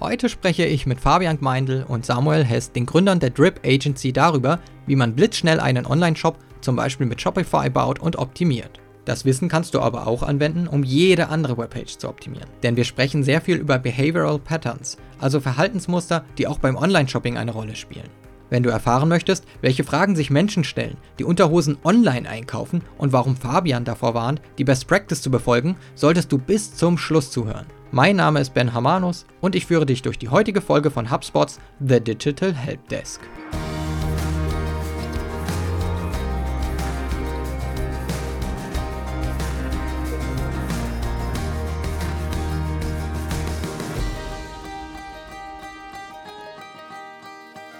[0.00, 4.58] Heute spreche ich mit Fabian Gmeindl und Samuel Hess, den Gründern der Drip Agency, darüber,
[4.86, 8.80] wie man blitzschnell einen Online-Shop zum Beispiel mit Shopify baut und optimiert.
[9.04, 12.48] Das Wissen kannst du aber auch anwenden, um jede andere Webpage zu optimieren.
[12.62, 17.52] Denn wir sprechen sehr viel über Behavioral Patterns, also Verhaltensmuster, die auch beim Online-Shopping eine
[17.52, 18.08] Rolle spielen.
[18.48, 23.36] Wenn du erfahren möchtest, welche Fragen sich Menschen stellen, die Unterhosen online einkaufen und warum
[23.36, 27.66] Fabian davor warnt, die Best Practice zu befolgen, solltest du bis zum Schluss zuhören.
[27.92, 31.58] Mein Name ist Ben Hamanus und ich führe dich durch die heutige Folge von HubSpots
[31.80, 33.20] The Digital Help Desk.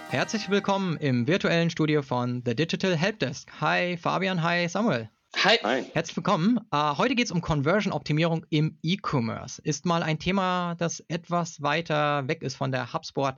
[0.08, 3.48] Herzlich willkommen im virtuellen Studio von The Digital Helpdesk.
[3.60, 5.08] Hi Fabian, hi Samuel.
[5.36, 5.56] Hi.
[5.62, 5.84] hi.
[5.94, 6.58] Herzlich willkommen.
[6.74, 9.62] Uh, heute geht es um Conversion-Optimierung im E-Commerce.
[9.62, 13.36] Ist mal ein Thema, das etwas weiter weg ist von der HubSpot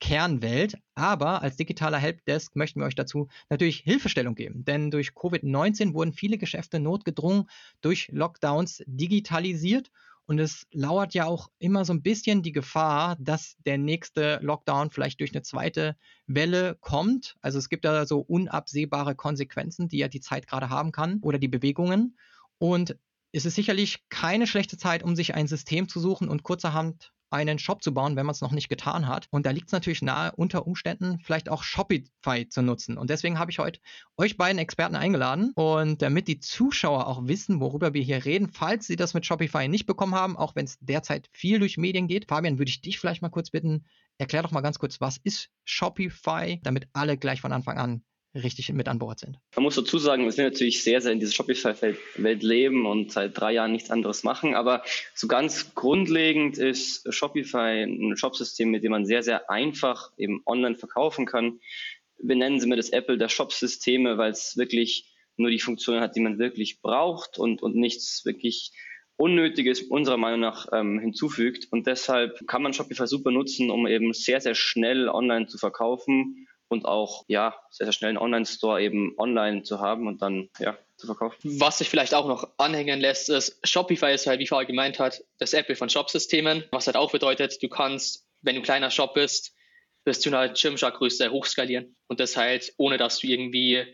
[0.00, 0.78] Kernwelt.
[0.94, 4.64] Aber als digitaler Helpdesk möchten wir euch dazu natürlich Hilfestellung geben.
[4.64, 7.48] Denn durch Covid-19 wurden viele Geschäfte notgedrungen
[7.82, 9.90] durch Lockdowns digitalisiert
[10.26, 14.90] und es lauert ja auch immer so ein bisschen die Gefahr, dass der nächste Lockdown
[14.90, 17.36] vielleicht durch eine zweite Welle kommt.
[17.40, 21.38] Also es gibt da so unabsehbare Konsequenzen, die ja die Zeit gerade haben kann oder
[21.38, 22.16] die Bewegungen.
[22.58, 22.96] Und
[23.32, 27.58] es ist sicherlich keine schlechte Zeit, um sich ein System zu suchen und kurzerhand einen
[27.58, 29.26] Shop zu bauen, wenn man es noch nicht getan hat.
[29.30, 32.98] Und da liegt es natürlich nahe, unter Umständen vielleicht auch Shopify zu nutzen.
[32.98, 33.80] Und deswegen habe ich heute
[34.16, 35.52] euch beiden Experten eingeladen.
[35.54, 39.68] Und damit die Zuschauer auch wissen, worüber wir hier reden, falls sie das mit Shopify
[39.68, 42.28] nicht bekommen haben, auch wenn es derzeit viel durch Medien geht.
[42.28, 43.84] Fabian, würde ich dich vielleicht mal kurz bitten,
[44.18, 48.72] erklär doch mal ganz kurz, was ist Shopify, damit alle gleich von Anfang an richtig
[48.72, 49.38] mit an Bord sind.
[49.56, 53.38] Man muss dazu sagen, wir sind natürlich sehr, sehr in dieser Shopify-Welt leben und seit
[53.38, 54.54] drei Jahren nichts anderes machen.
[54.54, 54.82] Aber
[55.14, 60.76] so ganz grundlegend ist Shopify ein Shopsystem, mit dem man sehr, sehr einfach eben online
[60.76, 61.60] verkaufen kann.
[62.18, 66.16] Wir nennen sie mir das Apple der Shopsysteme, weil es wirklich nur die Funktionen hat,
[66.16, 68.72] die man wirklich braucht und, und nichts wirklich
[69.16, 71.68] Unnötiges unserer Meinung nach ähm, hinzufügt.
[71.70, 76.48] Und deshalb kann man Shopify super nutzen, um eben sehr, sehr schnell online zu verkaufen
[76.72, 80.76] und auch ja sehr, sehr schnell einen Online-Store eben online zu haben und dann ja
[80.96, 81.60] zu verkaufen.
[81.60, 85.22] Was sich vielleicht auch noch anhängen lässt, ist, Shopify ist halt, wie vorher gemeint hat,
[85.38, 89.14] das Apple von Shopsystemen, was halt auch bedeutet, du kannst, wenn du ein kleiner Shop
[89.14, 89.54] bist,
[90.04, 93.84] du in einer Gymshark-Größe hochskalieren und das halt, ohne dass du irgendwie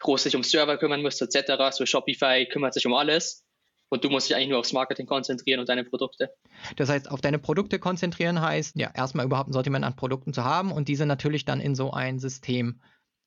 [0.00, 1.54] groß dich um Server kümmern musst, etc.
[1.70, 3.45] So Shopify kümmert sich um alles
[3.88, 6.30] und du musst dich eigentlich nur aufs Marketing konzentrieren und deine Produkte.
[6.76, 10.44] Das heißt, auf deine Produkte konzentrieren heißt, ja, erstmal überhaupt ein Sortiment an Produkten zu
[10.44, 12.80] haben und diese natürlich dann in so ein System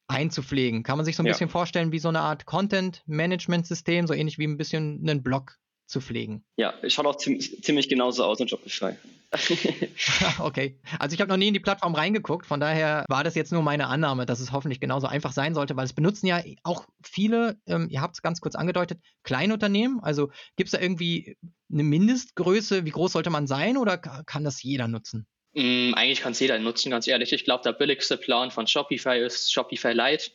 [0.08, 0.84] einzupflegen.
[0.84, 1.34] Kann man sich so ein ja.
[1.34, 5.58] bisschen vorstellen wie so eine Art Content-Management-System, so ähnlich wie ein bisschen einen Blog
[5.90, 6.44] zu pflegen.
[6.58, 8.94] Ja, es schaut auch ziemlich, ziemlich genauso aus in Shopify.
[10.40, 10.80] okay.
[11.00, 13.62] Also ich habe noch nie in die Plattform reingeguckt, von daher war das jetzt nur
[13.62, 17.58] meine Annahme, dass es hoffentlich genauso einfach sein sollte, weil es benutzen ja auch viele,
[17.68, 20.00] ähm, ihr habt es ganz kurz angedeutet, Kleinunternehmen.
[20.02, 21.38] Also gibt es da irgendwie
[21.72, 25.28] eine Mindestgröße, wie groß sollte man sein oder kann das jeder nutzen?
[25.54, 27.34] Mm, eigentlich kann es jeder nutzen, ganz ehrlich.
[27.34, 30.32] Ich glaube, der billigste Plan von Shopify ist Shopify Lite.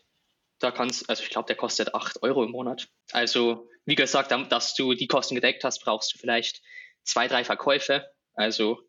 [0.65, 2.89] Da kannst, also ich glaube, der kostet 8 Euro im Monat.
[3.13, 6.63] Also, wie gesagt, dass du die Kosten gedeckt hast, brauchst du vielleicht
[7.03, 8.09] zwei, drei Verkäufe.
[8.33, 8.81] Also,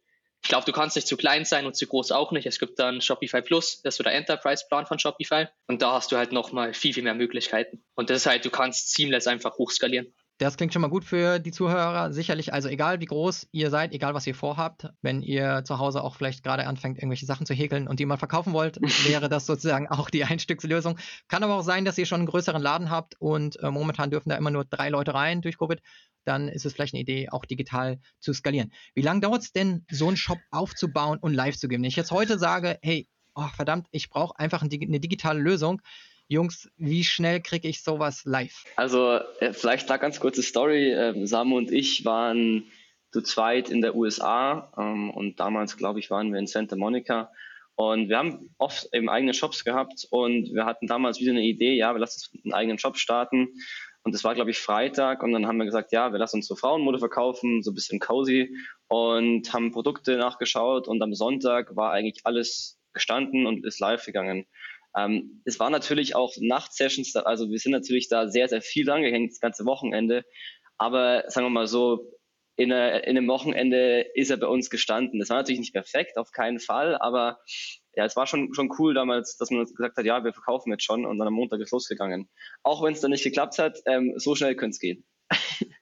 [0.42, 2.46] ich glaube, du kannst nicht zu klein sein und zu groß auch nicht.
[2.46, 5.48] Es gibt dann Shopify Plus, das ist so der Enterprise-Plan von Shopify.
[5.68, 7.84] Und da hast du halt nochmal viel, viel mehr Möglichkeiten.
[7.94, 10.16] Und das ist halt, du kannst seamless einfach hochskalieren.
[10.38, 12.12] Das klingt schon mal gut für die Zuhörer.
[12.12, 16.04] Sicherlich, also egal wie groß ihr seid, egal was ihr vorhabt, wenn ihr zu Hause
[16.04, 19.46] auch vielleicht gerade anfängt, irgendwelche Sachen zu häkeln und die mal verkaufen wollt, wäre das
[19.46, 21.00] sozusagen auch die Einstückslösung.
[21.30, 24.28] Kann aber auch sein, dass ihr schon einen größeren Laden habt und äh, momentan dürfen
[24.28, 25.82] da immer nur drei Leute rein durch Covid.
[26.26, 28.74] Dann ist es vielleicht eine Idee, auch digital zu skalieren.
[28.94, 31.84] Wie lange dauert es denn, so einen Shop aufzubauen und live zu geben?
[31.84, 35.82] Wenn ich jetzt heute sage, hey, oh, verdammt, ich brauche einfach eine digitale Lösung,
[36.28, 38.64] Jungs, wie schnell kriege ich sowas live?
[38.76, 40.92] Also äh, vielleicht da ganz kurze Story.
[40.92, 42.66] Ähm, Samu und ich waren
[43.12, 47.32] zu zweit in der USA ähm, und damals, glaube ich, waren wir in Santa Monica.
[47.76, 51.76] Und wir haben oft eben eigene Shops gehabt und wir hatten damals wieder eine Idee,
[51.76, 53.50] ja, wir lassen uns einen eigenen Shop starten.
[54.06, 55.24] Und das war, glaube ich, Freitag.
[55.24, 58.00] Und dann haben wir gesagt, ja, wir lassen uns so Frauenmode verkaufen, so ein bisschen
[58.00, 58.56] cozy.
[58.88, 60.88] Und haben Produkte nachgeschaut.
[60.88, 64.46] Und am Sonntag war eigentlich alles gestanden und ist live gegangen.
[64.98, 69.02] Ähm, es war natürlich auch Nachtsessions, also wir sind natürlich da sehr, sehr viel dran
[69.02, 70.24] gehängt, das ganze Wochenende.
[70.78, 72.12] Aber sagen wir mal so,
[72.58, 75.20] in, eine, in einem Wochenende ist er bei uns gestanden.
[75.20, 77.40] Das war natürlich nicht perfekt, auf keinen Fall, aber
[77.96, 80.84] ja, es war schon, schon cool damals, dass man gesagt hat, ja, wir verkaufen jetzt
[80.84, 82.30] schon und dann am Montag ist losgegangen.
[82.64, 85.06] Auch wenn es dann nicht geklappt hat, ähm, so schnell könnte es gehen.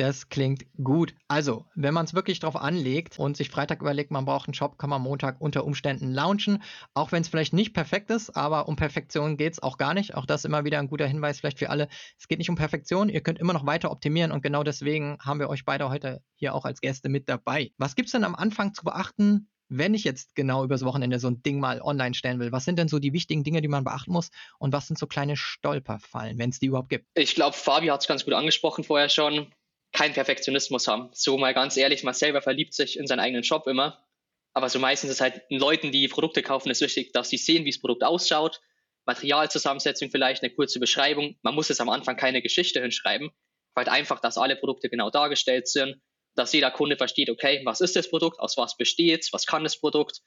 [0.00, 1.14] Das klingt gut.
[1.28, 4.78] Also, wenn man es wirklich drauf anlegt und sich Freitag überlegt, man braucht einen Shop,
[4.78, 6.62] kann man Montag unter Umständen launchen.
[6.94, 10.14] Auch wenn es vielleicht nicht perfekt ist, aber um Perfektion geht es auch gar nicht.
[10.14, 11.86] Auch das immer wieder ein guter Hinweis vielleicht für alle.
[12.18, 15.38] Es geht nicht um Perfektion, ihr könnt immer noch weiter optimieren und genau deswegen haben
[15.38, 17.72] wir euch beide heute hier auch als Gäste mit dabei.
[17.76, 21.28] Was gibt es denn am Anfang zu beachten, wenn ich jetzt genau übers Wochenende so
[21.28, 23.84] ein Ding mal online stellen will, was sind denn so die wichtigen Dinge, die man
[23.84, 27.04] beachten muss und was sind so kleine Stolperfallen, wenn es die überhaupt gibt?
[27.12, 29.52] Ich glaube, Fabi hat es ganz gut angesprochen vorher schon.
[29.92, 31.10] Kein Perfektionismus haben.
[31.12, 34.04] So mal ganz ehrlich, man selber verliebt sich in seinen eigenen Shop immer.
[34.52, 37.64] Aber so meistens ist halt den Leuten, die Produkte kaufen, ist wichtig, dass sie sehen,
[37.64, 38.60] wie das Produkt ausschaut.
[39.06, 41.36] Materialzusammensetzung vielleicht, eine kurze Beschreibung.
[41.42, 43.30] Man muss jetzt am Anfang keine Geschichte hinschreiben,
[43.74, 46.00] weil einfach, dass alle Produkte genau dargestellt sind
[46.34, 49.64] dass jeder Kunde versteht, okay, was ist das Produkt, aus was besteht es, was kann
[49.64, 50.20] das Produkt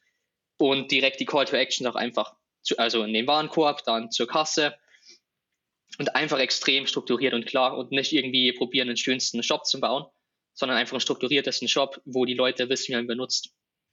[0.57, 4.27] und direkt die Call to Action auch einfach, zu, also in den Warenkorb, dann zur
[4.27, 4.75] Kasse
[6.00, 10.06] und einfach extrem strukturiert und klar und nicht irgendwie probieren, den schönsten Shop zu bauen,
[10.54, 13.50] sondern einfach einen strukturiertesten Shop, wo die Leute wissen, wie man ihn benutzt.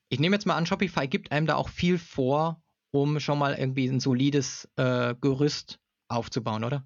[0.08, 3.54] Ich nehme jetzt mal an, Shopify gibt einem da auch viel vor, um schon mal
[3.54, 6.84] irgendwie ein solides äh, Gerüst aufzubauen, oder?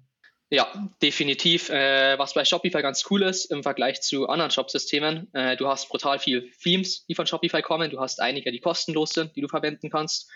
[0.51, 0.71] Ja,
[1.01, 1.69] definitiv.
[1.69, 5.89] Äh, was bei Shopify ganz cool ist im Vergleich zu anderen Shop-Systemen, äh, du hast
[5.89, 7.89] brutal viel Themes, die von Shopify kommen.
[7.89, 10.29] Du hast einige, die kostenlos sind, die du verwenden kannst.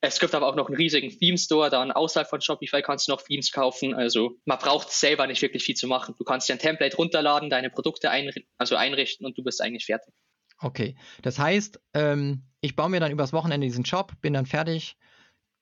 [0.00, 3.22] Es gibt aber auch noch einen riesigen Theme-Store, dann außerhalb von Shopify kannst du noch
[3.22, 3.94] Themes kaufen.
[3.94, 6.14] Also man braucht selber nicht wirklich viel zu machen.
[6.16, 9.86] Du kannst dir ein Template runterladen, deine Produkte einri also einrichten und du bist eigentlich
[9.86, 10.14] fertig.
[10.60, 14.96] Okay, das heißt, ähm, ich baue mir dann übers Wochenende diesen Shop, bin dann fertig,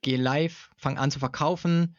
[0.02, 1.96] gehe live, fange an zu verkaufen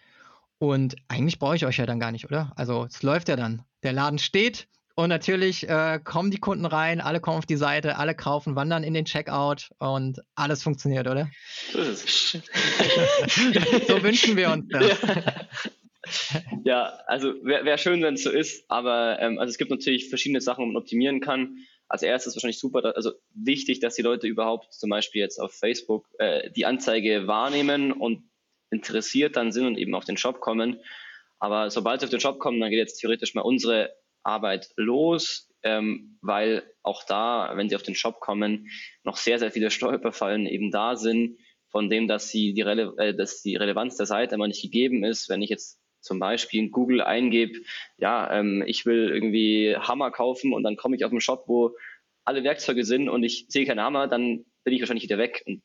[0.59, 2.53] und eigentlich brauche ich euch ja dann gar nicht, oder?
[2.55, 3.63] Also es läuft ja dann.
[3.83, 7.97] Der Laden steht und natürlich äh, kommen die Kunden rein, alle kommen auf die Seite,
[7.97, 11.29] alle kaufen, wandern in den Checkout und alles funktioniert, oder?
[11.71, 11.77] so
[14.03, 14.97] wünschen wir uns das.
[16.63, 20.09] Ja, also wäre wär schön, wenn es so ist, aber ähm, also es gibt natürlich
[20.09, 21.57] verschiedene Sachen, wo man optimieren kann.
[21.87, 26.07] Als erstes wahrscheinlich super, also wichtig, dass die Leute überhaupt zum Beispiel jetzt auf Facebook
[26.17, 28.23] äh, die Anzeige wahrnehmen und
[28.71, 30.79] interessiert dann sind und eben auf den Shop kommen.
[31.37, 33.95] Aber sobald sie auf den Shop kommen, dann geht jetzt theoretisch mal unsere
[34.27, 38.69] Arbeit los, ähm, weil auch da, wenn sie auf den Shop kommen,
[39.03, 41.37] noch sehr, sehr viele Stolperfallen eben da sind,
[41.69, 45.03] von dem, dass, sie die, Rele äh, dass die Relevanz der Seite immer nicht gegeben
[45.03, 45.29] ist.
[45.29, 47.59] Wenn ich jetzt zum Beispiel in Google eingebe,
[47.97, 51.75] ja, ähm, ich will irgendwie Hammer kaufen und dann komme ich auf einen Shop, wo
[52.23, 55.43] alle Werkzeuge sind und ich sehe keinen Hammer, dann bin ich wahrscheinlich wieder weg.
[55.45, 55.61] Und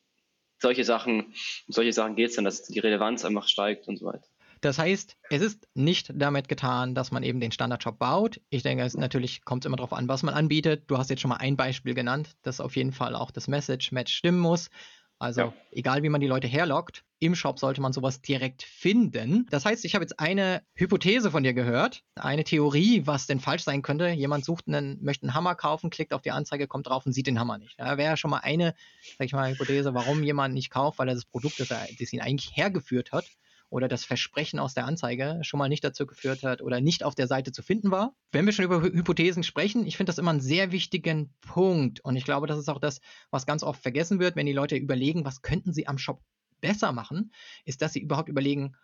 [0.61, 1.35] solche Sachen,
[1.67, 4.31] solche Sachen geht es dann, dass die Relevanz einfach steigt und so weiter.
[4.62, 8.41] Das heißt, es ist nicht damit getan, dass man eben den Standardshop baut.
[8.49, 10.85] Ich denke, es natürlich kommt immer darauf an, was man anbietet.
[10.87, 14.14] Du hast jetzt schon mal ein Beispiel genannt, dass auf jeden Fall auch das Message-Match
[14.14, 14.70] stimmen muss.
[15.19, 15.53] Also ja.
[15.73, 19.47] egal wie man die Leute herlockt, im Shop sollte man sowas direkt finden.
[19.50, 23.62] Das heißt, ich habe jetzt eine Hypothese von dir gehört, eine Theorie, was denn falsch
[23.64, 24.09] sein könnte.
[24.09, 27.26] Jemand sucht einen, möchte einen Hammer kaufen, klickt auf die Anzeige, kommt drauf und sieht
[27.26, 27.79] den Hammer nicht.
[27.79, 28.75] Da wäre schon mal eine,
[29.19, 32.12] sag ich mal, Hypothese, warum jemand nicht kauft, weil er das Produkt, das, er, das
[32.12, 33.26] ihn eigentlich hergeführt hat,
[33.73, 37.15] oder das Versprechen aus der Anzeige schon mal nicht dazu geführt hat oder nicht auf
[37.15, 38.15] der Seite zu finden war.
[38.31, 42.15] Wenn wir schon über Hypothesen sprechen, ich finde das immer einen sehr wichtigen Punkt und
[42.15, 45.25] ich glaube, das ist auch das, was ganz oft vergessen wird, wenn die Leute überlegen,
[45.25, 46.21] was könnten sie am Shop
[46.61, 47.33] besser machen,
[47.65, 48.77] ist, dass sie überhaupt überlegen,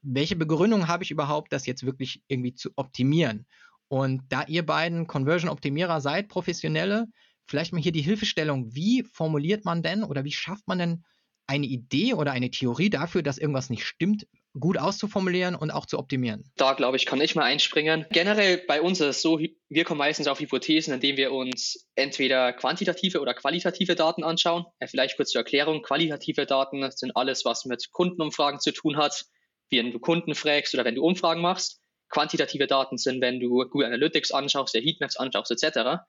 [0.00, 3.46] welche Begründung habe ich überhaupt, das jetzt wirklich irgendwie zu optimieren.
[3.88, 7.08] Und da ihr beiden Conversion-Optimierer seid, Professionelle,
[7.44, 11.04] vielleicht mal hier die Hilfestellung, wie formuliert man denn oder wie schafft man denn
[11.50, 14.26] eine Idee oder eine Theorie dafür, dass irgendwas nicht stimmt,
[14.58, 16.44] gut auszuformulieren und auch zu optimieren?
[16.56, 18.06] Da glaube ich, kann ich mal einspringen.
[18.10, 22.52] Generell bei uns ist es so, wir kommen meistens auf Hypothesen, indem wir uns entweder
[22.52, 24.64] quantitative oder qualitative Daten anschauen.
[24.86, 25.82] Vielleicht kurz zur Erklärung.
[25.82, 29.24] Qualitative Daten sind alles, was mit Kundenumfragen zu tun hat,
[29.70, 31.80] wenn du Kunden fragst oder wenn du Umfragen machst.
[32.08, 36.00] Quantitative Daten sind, wenn du Google Analytics anschaust, der Heatmaps anschaust, etc.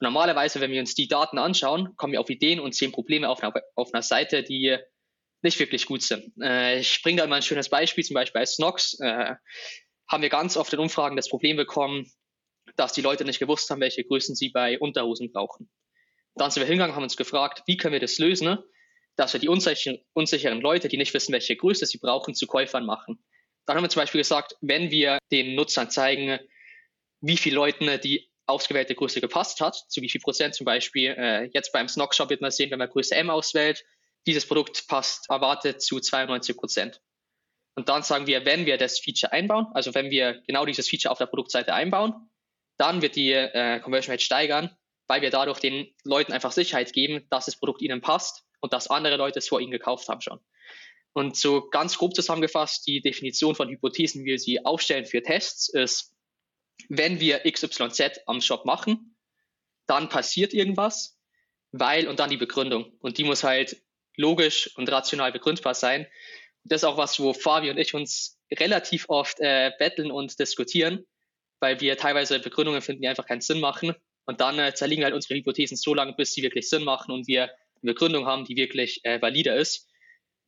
[0.00, 3.42] Normalerweise, wenn wir uns die Daten anschauen, kommen wir auf Ideen und sehen Probleme auf
[3.42, 4.78] einer, auf einer Seite, die
[5.42, 6.32] nicht wirklich gut sind.
[6.42, 9.34] Äh, ich bringe da mal ein schönes Beispiel, zum Beispiel bei Snox äh,
[10.08, 12.10] haben wir ganz oft in Umfragen das Problem bekommen,
[12.76, 15.70] dass die Leute nicht gewusst haben, welche Größen sie bei Unterhosen brauchen.
[16.34, 18.58] Dann sind wir hingegangen, haben uns gefragt, wie können wir das lösen,
[19.16, 22.86] dass wir die unsicheren, unsicheren Leute, die nicht wissen, welche Größe sie brauchen, zu Käufern
[22.86, 23.22] machen.
[23.66, 26.38] Dann haben wir zum Beispiel gesagt, wenn wir den Nutzern zeigen,
[27.20, 31.14] wie viele Leute die ausgewählte Größe gepasst hat, zu wie viel Prozent zum Beispiel.
[31.16, 33.84] Äh, jetzt beim Snock Shop wird man sehen, wenn man Größe M auswählt,
[34.26, 37.00] dieses Produkt passt erwartet zu 92 Prozent.
[37.74, 41.12] Und dann sagen wir, wenn wir das Feature einbauen, also wenn wir genau dieses Feature
[41.12, 42.30] auf der Produktseite einbauen,
[42.76, 47.26] dann wird die äh, Conversion Rate steigern, weil wir dadurch den Leuten einfach Sicherheit geben,
[47.30, 50.40] dass das Produkt ihnen passt und dass andere Leute es vor ihnen gekauft haben schon.
[51.12, 55.68] Und so ganz grob zusammengefasst, die Definition von Hypothesen, wie wir sie aufstellen für Tests,
[55.68, 56.14] ist,
[56.88, 59.16] wenn wir XYZ am Shop machen,
[59.86, 61.18] dann passiert irgendwas,
[61.72, 62.92] weil und dann die Begründung.
[63.00, 63.82] Und die muss halt
[64.16, 66.06] logisch und rational begründbar sein.
[66.64, 71.06] Das ist auch was, wo Fabi und ich uns relativ oft äh, betteln und diskutieren,
[71.60, 73.94] weil wir teilweise Begründungen finden, die einfach keinen Sinn machen.
[74.26, 77.26] Und dann äh, zerlegen halt unsere Hypothesen so lange, bis sie wirklich Sinn machen und
[77.26, 79.88] wir eine Begründung haben, die wirklich äh, valide ist.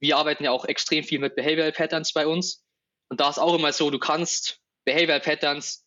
[0.01, 2.65] Wir arbeiten ja auch extrem viel mit Behavioral Patterns bei uns.
[3.09, 5.82] Und da ist auch immer so, du kannst Behavioral Patterns,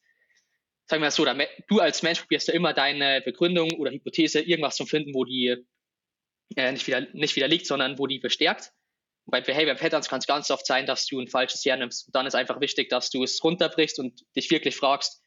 [0.87, 1.25] sagen wir mal so,
[1.67, 5.65] du als Mensch probierst ja immer deine Begründung oder Hypothese, irgendwas zu finden, wo die
[6.55, 8.71] äh, nicht, wieder, nicht widerlegt, sondern wo die bestärkt.
[9.25, 12.07] Und bei Behavior Patterns kann es ganz oft sein, dass du ein falsches hernimmst.
[12.07, 15.21] Und dann ist einfach wichtig, dass du es runterbrichst und dich wirklich fragst,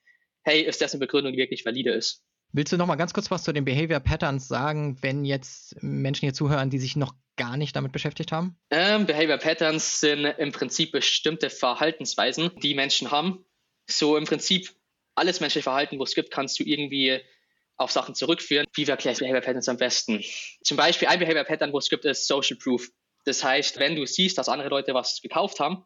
[0.45, 2.23] hey, ist das eine Begründung, die wirklich valide ist?
[2.53, 6.27] Willst du noch mal ganz kurz was zu den Behavior Patterns sagen, wenn jetzt Menschen
[6.27, 8.57] hier zuhören, die sich noch gar nicht damit beschäftigt haben?
[8.71, 13.45] Ähm, Behavior Patterns sind im Prinzip bestimmte Verhaltensweisen, die Menschen haben.
[13.87, 14.78] So im Prinzip
[15.19, 17.21] alles menschliche Verhalten, wo es gibt, kannst du irgendwie
[17.77, 18.67] auf Sachen zurückführen.
[18.75, 20.23] Wie erkläre ich Behavior Patterns am besten?
[20.63, 22.89] Zum Beispiel ein Behavior Pattern, wo es gibt, ist Social Proof.
[23.25, 25.85] Das heißt, wenn du siehst, dass andere Leute was gekauft haben,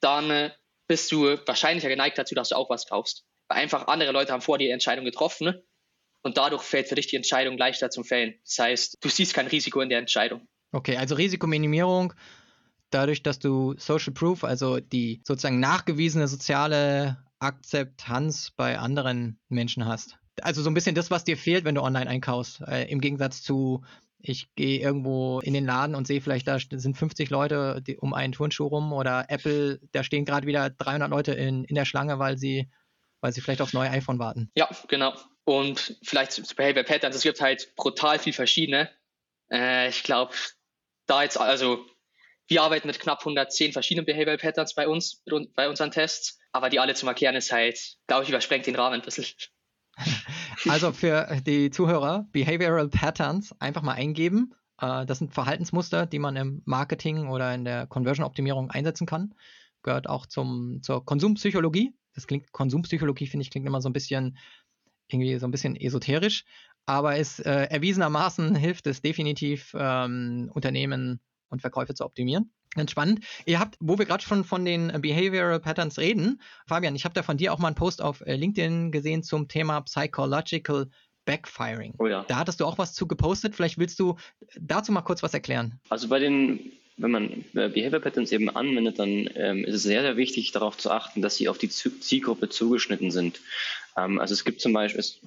[0.00, 0.50] dann äh,
[0.86, 3.24] bist du wahrscheinlicher geneigt dazu, dass du auch was kaufst.
[3.48, 5.54] Weil einfach andere Leute haben vor dir Entscheidung getroffen
[6.22, 8.34] und dadurch fällt für dich die Entscheidung leichter zum Fällen.
[8.44, 10.48] Das heißt, du siehst kein Risiko in der Entscheidung.
[10.72, 12.14] Okay, also Risikominimierung
[12.94, 20.18] dadurch, dass du Social Proof, also die sozusagen nachgewiesene soziale Akzeptanz bei anderen Menschen hast.
[20.42, 22.60] Also so ein bisschen das, was dir fehlt, wenn du online einkaufst.
[22.62, 23.84] Äh, Im Gegensatz zu,
[24.18, 28.14] ich gehe irgendwo in den Laden und sehe vielleicht, da sind 50 Leute die, um
[28.14, 32.18] einen Turnschuh rum oder Apple, da stehen gerade wieder 300 Leute in, in der Schlange,
[32.18, 32.68] weil sie
[33.24, 34.50] weil sie vielleicht aufs neue iPhone warten.
[34.54, 35.14] Ja, genau.
[35.44, 38.90] Und vielleicht zu Behavior Patterns, es gibt halt brutal viel verschiedene.
[39.50, 40.34] Äh, ich glaube,
[41.06, 41.86] da jetzt, also
[42.48, 45.22] wir arbeiten mit knapp 110 verschiedenen Behavior Patterns bei uns,
[45.54, 48.94] bei unseren Tests, aber die alle zu markieren ist halt, glaube ich, übersprengt den Rahmen
[48.94, 49.26] ein bisschen.
[50.66, 54.54] Also für die Zuhörer, Behavioral Patterns einfach mal eingeben.
[54.80, 59.34] Äh, das sind Verhaltensmuster, die man im Marketing oder in der Conversion-Optimierung einsetzen kann.
[59.82, 64.38] Gehört auch zum, zur Konsumpsychologie das klingt, Konsumpsychologie, finde ich, klingt immer so ein bisschen,
[65.08, 66.44] irgendwie so ein bisschen esoterisch,
[66.86, 72.52] aber es äh, erwiesenermaßen hilft es definitiv, ähm, Unternehmen und Verkäufe zu optimieren.
[72.74, 73.24] Ganz spannend.
[73.46, 77.22] Ihr habt, wo wir gerade schon von den Behavioral Patterns reden, Fabian, ich habe da
[77.22, 80.88] von dir auch mal einen Post auf äh, LinkedIn gesehen zum Thema Psychological
[81.24, 81.94] Backfiring.
[81.98, 82.24] Oh ja.
[82.28, 83.54] Da hattest du auch was zu gepostet.
[83.54, 84.16] Vielleicht willst du
[84.60, 85.80] dazu mal kurz was erklären.
[85.88, 90.02] Also bei den wenn man äh, Behavior Patterns eben anwendet, dann ähm, ist es sehr,
[90.02, 93.40] sehr wichtig, darauf zu achten, dass sie auf die Zielgruppe zugeschnitten sind.
[93.96, 95.20] Ähm, also es gibt zum Beispiel, es,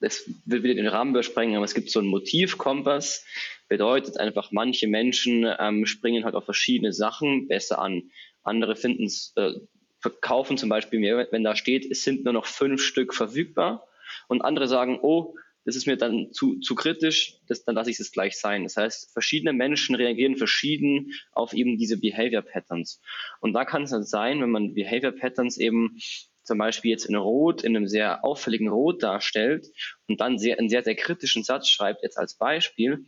[0.00, 3.24] es will wieder den Rahmen übersprengen, aber es gibt so einen Motivkompass,
[3.68, 8.10] bedeutet einfach, manche Menschen ähm, springen halt auf verschiedene Sachen besser an.
[8.42, 9.52] Andere finden es, äh,
[10.00, 13.86] verkaufen zum Beispiel mehr, wenn da steht, es sind nur noch fünf Stück verfügbar.
[14.28, 15.34] Und andere sagen, oh,
[15.64, 18.62] das ist mir dann zu, zu kritisch, das, dann lasse ich es gleich sein.
[18.62, 23.02] Das heißt, verschiedene Menschen reagieren verschieden auf eben diese Behavior Patterns.
[23.40, 25.98] Und da kann es dann sein, wenn man Behavior Patterns eben
[26.42, 29.66] zum Beispiel jetzt in Rot, in einem sehr auffälligen Rot darstellt
[30.06, 33.04] und dann sehr, einen sehr, sehr kritischen Satz schreibt, jetzt als Beispiel,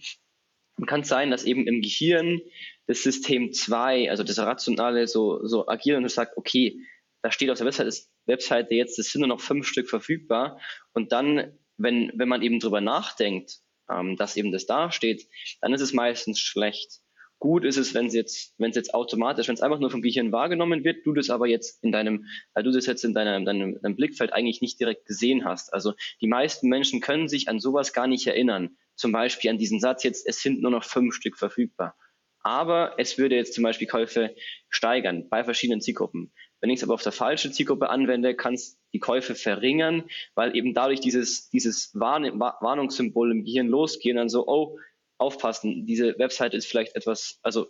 [0.86, 2.40] kann es sein, dass eben im Gehirn
[2.86, 6.80] das System 2, also das Rationale, so, so agiert und sagt, okay,
[7.22, 7.94] da steht auf der Webseite,
[8.26, 10.60] Webseite jetzt, es sind nur noch fünf Stück verfügbar
[10.92, 13.58] und dann wenn, wenn man eben drüber nachdenkt,
[13.90, 15.26] ähm, dass eben das dasteht,
[15.60, 17.00] dann ist es meistens schlecht.
[17.38, 20.02] Gut ist es, wenn es jetzt, wenn es jetzt automatisch, wenn es einfach nur vom
[20.02, 23.46] Gehirn wahrgenommen wird, du das aber jetzt in deinem, weil du das jetzt in deinem,
[23.46, 25.72] deinem, deinem Blickfeld eigentlich nicht direkt gesehen hast.
[25.72, 28.76] Also die meisten Menschen können sich an sowas gar nicht erinnern.
[29.00, 31.96] Zum Beispiel an diesen Satz jetzt, es sind nur noch fünf Stück verfügbar.
[32.42, 34.34] Aber es würde jetzt zum Beispiel Käufe
[34.68, 36.32] steigern bei verschiedenen Zielgruppen.
[36.60, 40.04] Wenn ich es aber auf der falschen Zielgruppe anwende, kann es die Käufe verringern,
[40.34, 44.78] weil eben dadurch dieses, dieses Warn Warnungssymbol im Gehirn losgehen, dann so, oh,
[45.16, 47.68] aufpassen, diese Webseite ist vielleicht etwas, also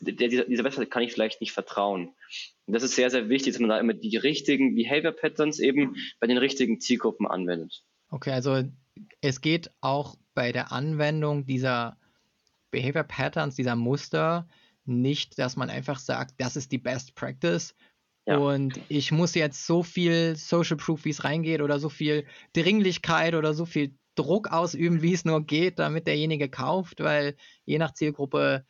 [0.00, 2.14] der, dieser, dieser Webseite kann ich vielleicht nicht vertrauen.
[2.66, 5.94] Und das ist sehr, sehr wichtig, dass man da immer die richtigen Behavior Patterns eben
[6.18, 7.84] bei den richtigen Zielgruppen anwendet.
[8.08, 8.64] Okay, also
[9.20, 11.98] es geht auch bei der Anwendung dieser
[12.70, 14.48] Behavior Patterns, dieser Muster,
[14.86, 17.74] nicht, dass man einfach sagt, das ist die Best Practice,
[18.26, 18.38] ja.
[18.38, 23.34] Und ich muss jetzt so viel Social Proof, wie es reingeht, oder so viel Dringlichkeit
[23.34, 27.92] oder so viel Druck ausüben, wie es nur geht, damit derjenige kauft, weil je nach
[27.92, 28.64] Zielgruppe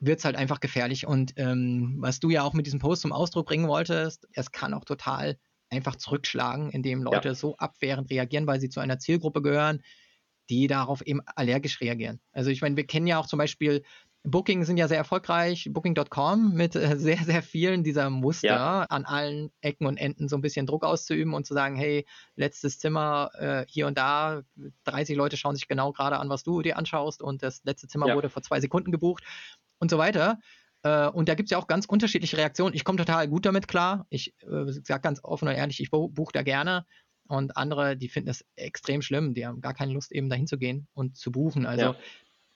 [0.00, 1.06] wird es halt einfach gefährlich.
[1.06, 4.74] Und ähm, was du ja auch mit diesem Post zum Ausdruck bringen wolltest, es kann
[4.74, 5.38] auch total
[5.70, 7.34] einfach zurückschlagen, indem Leute ja.
[7.36, 9.80] so abwehrend reagieren, weil sie zu einer Zielgruppe gehören,
[10.50, 12.20] die darauf eben allergisch reagieren.
[12.32, 13.82] Also ich meine, wir kennen ja auch zum Beispiel
[14.26, 18.82] Booking sind ja sehr erfolgreich, Booking.com mit äh, sehr, sehr vielen dieser Muster ja.
[18.84, 22.78] an allen Ecken und Enden so ein bisschen Druck auszuüben und zu sagen, hey, letztes
[22.78, 24.42] Zimmer äh, hier und da,
[24.84, 28.08] 30 Leute schauen sich genau gerade an, was du dir anschaust und das letzte Zimmer
[28.08, 28.16] ja.
[28.16, 29.22] wurde vor zwei Sekunden gebucht
[29.78, 30.38] und so weiter.
[30.84, 32.74] Äh, und da gibt es ja auch ganz unterschiedliche Reaktionen.
[32.74, 34.06] Ich komme total gut damit klar.
[34.08, 36.86] Ich äh, sage ganz offen und ehrlich, ich buche da gerne.
[37.26, 39.34] Und andere, die finden es extrem schlimm.
[39.34, 41.66] Die haben gar keine Lust, eben dahin zu gehen und zu buchen.
[41.66, 41.96] Also ja.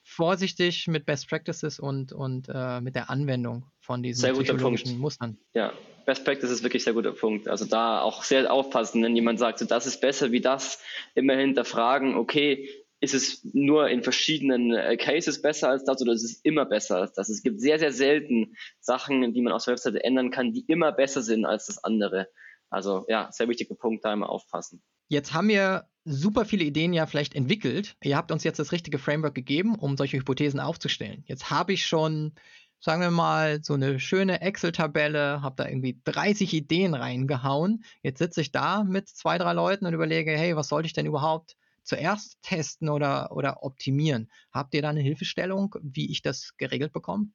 [0.03, 4.87] vorsichtig mit Best Practices und, und äh, mit der Anwendung von diesen sehr guter Punkt.
[4.99, 5.39] Mustern.
[5.55, 5.73] Ja,
[6.05, 7.49] Best Practice ist wirklich sehr guter Punkt.
[7.49, 10.83] Also da auch sehr aufpassen, wenn jemand sagt, so, das ist besser wie das,
[11.15, 12.69] immer hinterfragen, okay,
[13.01, 16.97] ist es nur in verschiedenen äh, Cases besser als das oder ist es immer besser
[16.97, 17.29] als das?
[17.29, 20.93] Es gibt sehr, sehr selten Sachen, die man auf der Webseite ändern kann, die immer
[20.93, 22.29] besser sind als das andere.
[22.71, 24.83] Also ja, sehr wichtiger Punkt, da immer aufpassen.
[25.09, 27.97] Jetzt haben wir super viele Ideen ja vielleicht entwickelt.
[28.03, 31.25] Ihr habt uns jetzt das richtige Framework gegeben, um solche Hypothesen aufzustellen.
[31.27, 32.35] Jetzt habe ich schon,
[32.81, 37.85] sagen wir mal, so eine schöne Excel-Tabelle, habe da irgendwie 30 Ideen reingehauen.
[38.03, 41.07] Jetzt sitze ich da mit zwei, drei Leuten und überlege, hey, was sollte ich denn
[41.07, 44.31] überhaupt zuerst testen oder, oder optimieren?
[44.53, 47.29] Habt ihr da eine Hilfestellung, wie ich das geregelt bekomme?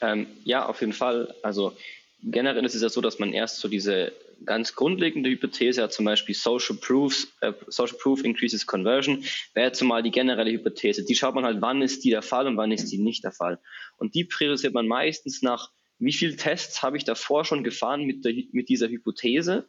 [0.00, 1.34] Ähm, ja, auf jeden Fall.
[1.42, 1.76] Also
[2.22, 4.12] generell ist es ja so, dass man erst so diese
[4.44, 10.02] ganz grundlegende Hypothese hat, zum Beispiel Social, Proofs, äh, Social Proof increases Conversion, wäre zumal
[10.02, 11.04] die generelle Hypothese.
[11.04, 13.32] Die schaut man halt, wann ist die der Fall und wann ist die nicht der
[13.32, 13.60] Fall.
[13.96, 18.24] Und die priorisiert man meistens nach, wie viele Tests habe ich davor schon gefahren mit,
[18.24, 19.68] der, mit dieser Hypothese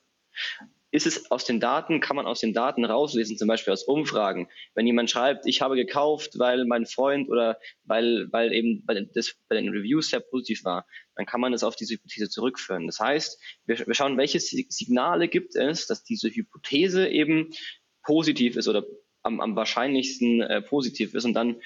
[0.91, 4.49] ist es aus den Daten, kann man aus den Daten rauslesen, zum Beispiel aus Umfragen.
[4.73, 9.35] Wenn jemand schreibt, ich habe gekauft, weil mein Freund oder weil, weil eben bei das,
[9.47, 12.87] bei den Reviews sehr positiv war, dann kann man das auf diese Hypothese zurückführen.
[12.87, 17.51] Das heißt, wir, wir schauen, welche Signale gibt es, dass diese Hypothese eben
[18.03, 18.85] positiv ist oder
[19.21, 21.57] am, am wahrscheinlichsten äh, positiv ist und dann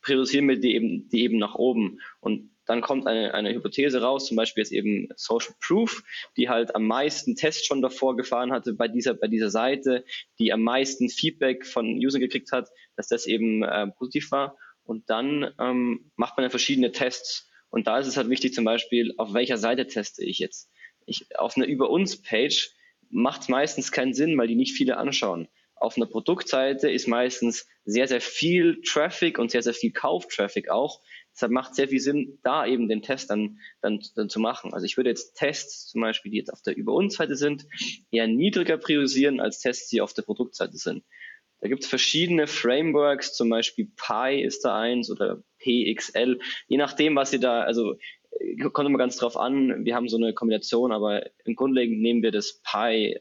[0.00, 2.00] priorisieren wir die eben, die eben nach oben.
[2.20, 6.02] Und dann kommt eine, eine Hypothese raus, zum Beispiel jetzt eben Social Proof,
[6.38, 10.06] die halt am meisten Tests schon davor gefahren hatte bei dieser, bei dieser Seite,
[10.38, 14.56] die am meisten Feedback von Usern gekriegt hat, dass das eben äh, positiv war.
[14.84, 17.50] Und dann ähm, macht man ja verschiedene Tests.
[17.68, 20.70] Und da ist es halt wichtig, zum Beispiel, auf welcher Seite teste ich jetzt?
[21.04, 22.70] Ich, auf einer Über uns Page
[23.10, 25.46] macht es meistens keinen Sinn, weil die nicht viele anschauen.
[25.76, 31.00] Auf einer Produktseite ist meistens sehr, sehr viel Traffic und sehr, sehr viel Kauftraffic auch.
[31.34, 34.74] Deshalb macht es sehr viel Sinn, da eben den Test dann, dann, dann zu machen.
[34.74, 37.66] Also ich würde jetzt Tests zum Beispiel, die jetzt auf der Über uns Seite sind,
[38.10, 41.04] eher niedriger priorisieren als Tests, die auf der Produktseite sind.
[41.60, 47.14] Da gibt es verschiedene Frameworks, zum Beispiel Pi ist da eins oder PXL, je nachdem,
[47.14, 47.96] was ihr da, also
[48.72, 49.84] kommt immer ganz drauf an.
[49.84, 53.18] Wir haben so eine Kombination, aber im Grundlegend nehmen wir das Pi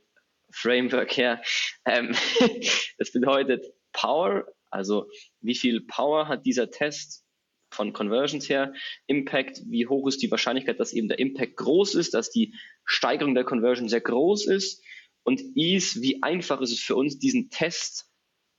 [0.51, 1.41] Framework her.
[1.85, 2.15] Ähm,
[2.97, 5.07] das bedeutet Power, also
[5.41, 7.23] wie viel Power hat dieser Test
[7.73, 8.73] von Conversions her,
[9.07, 12.53] Impact, wie hoch ist die Wahrscheinlichkeit, dass eben der Impact groß ist, dass die
[12.85, 14.83] Steigerung der Conversion sehr groß ist
[15.23, 18.09] und Ease, wie einfach ist es für uns, diesen Test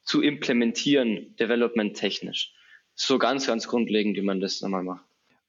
[0.03, 2.53] zu implementieren, development technisch.
[2.95, 5.05] So ganz, ganz grundlegend, wie man das nochmal macht.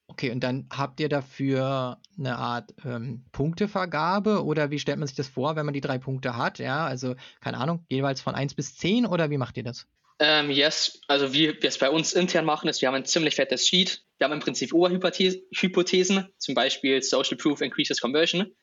[0.07, 5.15] Okay, und dann habt ihr dafür eine Art ähm, Punktevergabe oder wie stellt man sich
[5.15, 6.59] das vor, wenn man die drei Punkte hat?
[6.59, 9.87] Ja, also keine Ahnung, jeweils von 1 bis 10 oder wie macht ihr das?
[10.25, 13.35] Ähm, yes, also wie wir es bei uns intern machen, ist, wir haben ein ziemlich
[13.35, 14.05] fettes Sheet.
[14.17, 18.55] Wir haben im Prinzip Oberhypothesen, zum Beispiel Social Proof Increases Conversion.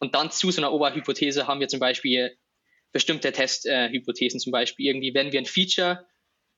[0.00, 2.36] Und dann zu so einer Oberhypothese haben wir zum Beispiel
[2.90, 6.04] bestimmte Testhypothesen, äh, zum Beispiel irgendwie, wenn wir ein Feature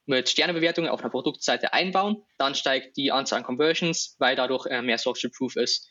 [0.07, 4.81] mit Sternebewertungen auf einer Produktseite einbauen, dann steigt die Anzahl an Conversions, weil dadurch äh,
[4.81, 5.87] mehr Social Proof ist.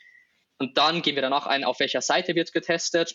[0.59, 3.15] Und dann gehen wir danach ein, auf welcher Seite wird getestet,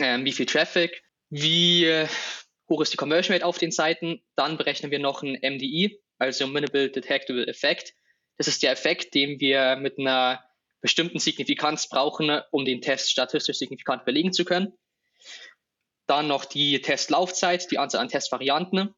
[0.00, 2.08] äh, wie viel Traffic, wie äh,
[2.68, 4.22] hoch ist die Conversion Rate auf den Seiten.
[4.34, 7.94] Dann berechnen wir noch ein MDE, also Minimal Detectable Effect.
[8.38, 10.42] Das ist der Effekt, den wir mit einer
[10.80, 14.72] bestimmten Signifikanz brauchen, um den Test statistisch signifikant belegen zu können.
[16.06, 18.94] Dann noch die Testlaufzeit, die Anzahl an Testvarianten.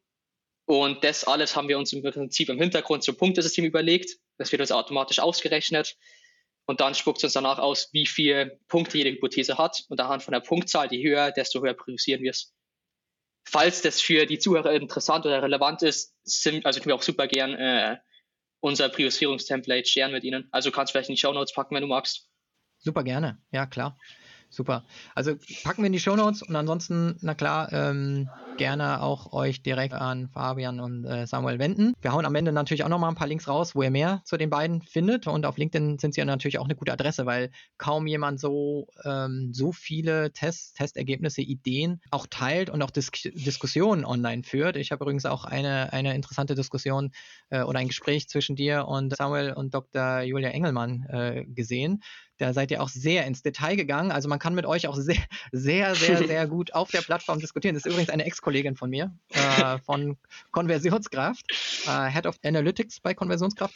[0.65, 4.17] Und das alles haben wir uns im Prinzip im Hintergrund zum Punktesystem überlegt.
[4.37, 5.95] Das wird uns automatisch ausgerechnet.
[6.67, 9.85] Und dann spuckt es uns danach aus, wie viele Punkte jede Hypothese hat.
[9.89, 12.53] Und anhand von der Punktzahl, je höher, desto höher priorisieren wir es
[13.49, 17.27] falls das für die Zuhörer interessant oder relevant ist, sind, also können wir auch super
[17.27, 17.97] gern äh,
[18.59, 20.47] unser Priorisierungstemplate sharen mit Ihnen.
[20.51, 22.29] Also kannst du vielleicht in die Show Notes packen, wenn du magst.
[22.77, 23.97] Super gerne, ja klar.
[24.49, 24.83] Super.
[25.13, 29.61] Also packen wir in die Show Notes und ansonsten, na klar, ähm, gerne auch euch
[29.61, 31.93] direkt an Fabian und äh, Samuel wenden.
[32.01, 34.37] Wir hauen am Ende natürlich auch nochmal ein paar Links raus, wo ihr mehr zu
[34.37, 35.27] den beiden findet.
[35.27, 38.87] Und auf LinkedIn sind sie ja natürlich auch eine gute Adresse, weil kaum jemand so,
[39.05, 44.75] ähm, so viele Tests, Testergebnisse, Ideen auch teilt und auch Dis Diskussionen online führt.
[44.75, 47.11] Ich habe übrigens auch eine, eine interessante Diskussion
[47.49, 50.21] äh, oder ein Gespräch zwischen dir und Samuel und Dr.
[50.21, 52.01] Julia Engelmann äh, gesehen
[52.39, 54.11] da seid ihr auch sehr ins Detail gegangen.
[54.11, 55.17] Also man kann mit euch auch sehr,
[55.51, 57.75] sehr, sehr, sehr gut auf der Plattform diskutieren.
[57.75, 60.17] Das ist übrigens eine Ex-Kollegin von mir, äh, von
[60.51, 61.45] Konversionskraft,
[61.87, 63.75] äh, Head of Analytics bei Konversionskraft.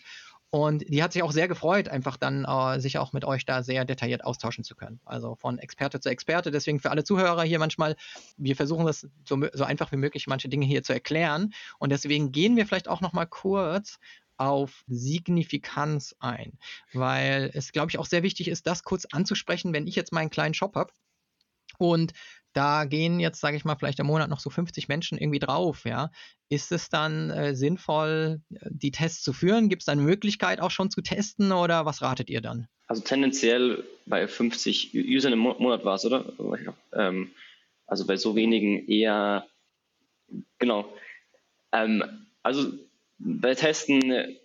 [0.53, 3.63] Und die hat sich auch sehr gefreut, einfach dann äh, sich auch mit euch da
[3.63, 4.99] sehr detailliert austauschen zu können.
[5.03, 6.51] Also von Experte zu Experte.
[6.51, 7.95] Deswegen für alle Zuhörer hier manchmal,
[8.37, 11.55] wir versuchen das so, so einfach wie möglich, manche Dinge hier zu erklären.
[11.79, 13.97] Und deswegen gehen wir vielleicht auch noch mal kurz
[14.37, 16.57] auf Signifikanz ein,
[16.93, 20.29] weil es, glaube ich, auch sehr wichtig ist, das kurz anzusprechen, wenn ich jetzt meinen
[20.29, 20.93] kleinen Shop habe
[21.77, 22.13] und
[22.53, 25.85] da gehen jetzt, sage ich mal, vielleicht im Monat noch so 50 Menschen irgendwie drauf,
[25.85, 26.11] ja.
[26.49, 29.69] Ist es dann äh, sinnvoll, die Tests zu führen?
[29.69, 32.67] Gibt es eine Möglichkeit auch schon zu testen oder was ratet ihr dann?
[32.87, 36.25] Also tendenziell bei 50 Usern im Monat war es, oder?
[36.93, 37.31] Ähm,
[37.87, 39.47] also bei so wenigen eher,
[40.59, 40.93] genau.
[41.71, 42.03] Ähm,
[42.43, 42.71] also
[43.17, 44.35] bei Testen äh,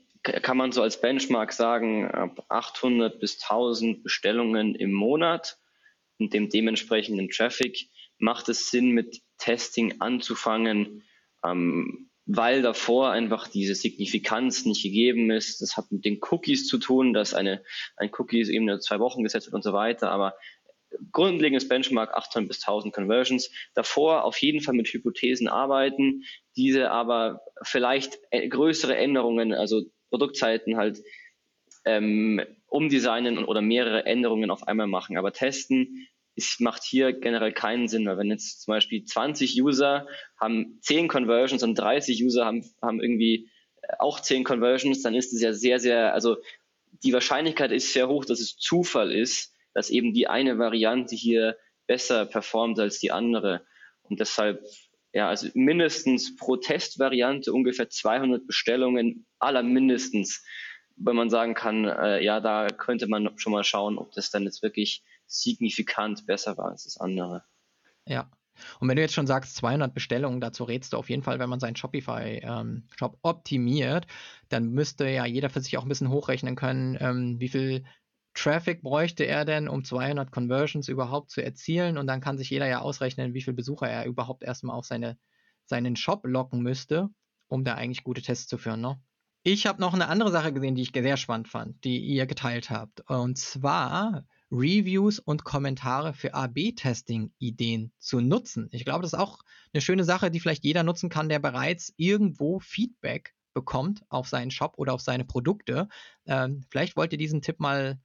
[0.42, 5.58] kann man so als Benchmark sagen, ab 800 bis 1000 Bestellungen im Monat
[6.18, 11.04] und dem dementsprechenden Traffic macht es Sinn, mit Testing anzufangen,
[11.44, 15.62] ähm, weil davor einfach diese Signifikanz nicht gegeben ist.
[15.62, 17.62] Das hat mit den Cookies zu tun, dass eine,
[17.96, 20.10] ein Cookie eben nur zwei Wochen gesetzt wird und so weiter.
[20.10, 20.34] Aber
[21.12, 23.50] grundlegendes Benchmark 800 bis 1000 Conversions.
[23.74, 26.24] Davor auf jeden Fall mit Hypothesen arbeiten,
[26.56, 31.02] diese aber vielleicht größere Änderungen, also Produktzeiten halt
[31.84, 35.16] ähm, umdesignen oder mehrere Änderungen auf einmal machen.
[35.16, 40.06] Aber testen ist, macht hier generell keinen Sinn, weil wenn jetzt zum Beispiel 20 User
[40.38, 43.48] haben 10 Conversions und 30 User haben, haben irgendwie
[43.82, 46.36] äh, auch 10 Conversions, dann ist es ja sehr, sehr, also
[47.02, 51.56] die Wahrscheinlichkeit ist sehr hoch, dass es Zufall ist, dass eben die eine Variante hier
[51.86, 53.64] besser performt als die andere.
[54.02, 54.60] Und deshalb,
[55.12, 60.44] ja, also mindestens pro Testvariante ungefähr 200 Bestellungen, aller mindestens,
[60.96, 64.42] wenn man sagen kann, äh, ja, da könnte man schon mal schauen, ob das dann
[64.42, 67.44] jetzt wirklich signifikant besser war als das andere.
[68.04, 68.28] Ja.
[68.80, 71.48] Und wenn du jetzt schon sagst, 200 Bestellungen, dazu rätst du auf jeden Fall, wenn
[71.48, 74.08] man seinen Shopify-Shop ähm, optimiert,
[74.48, 77.84] dann müsste ja jeder für sich auch ein bisschen hochrechnen können, ähm, wie viel
[78.38, 81.98] Traffic bräuchte er denn, um 200 Conversions überhaupt zu erzielen?
[81.98, 85.18] Und dann kann sich jeder ja ausrechnen, wie viele Besucher er überhaupt erstmal auf seine,
[85.64, 87.08] seinen Shop locken müsste,
[87.48, 88.80] um da eigentlich gute Tests zu führen.
[88.80, 89.02] Ne?
[89.42, 92.70] Ich habe noch eine andere Sache gesehen, die ich sehr spannend fand, die ihr geteilt
[92.70, 93.00] habt.
[93.10, 98.68] Und zwar Reviews und Kommentare für AB-Testing-Ideen zu nutzen.
[98.70, 99.40] Ich glaube, das ist auch
[99.72, 104.52] eine schöne Sache, die vielleicht jeder nutzen kann, der bereits irgendwo Feedback bekommt auf seinen
[104.52, 105.88] Shop oder auf seine Produkte.
[106.24, 107.98] Ähm, vielleicht wollt ihr diesen Tipp mal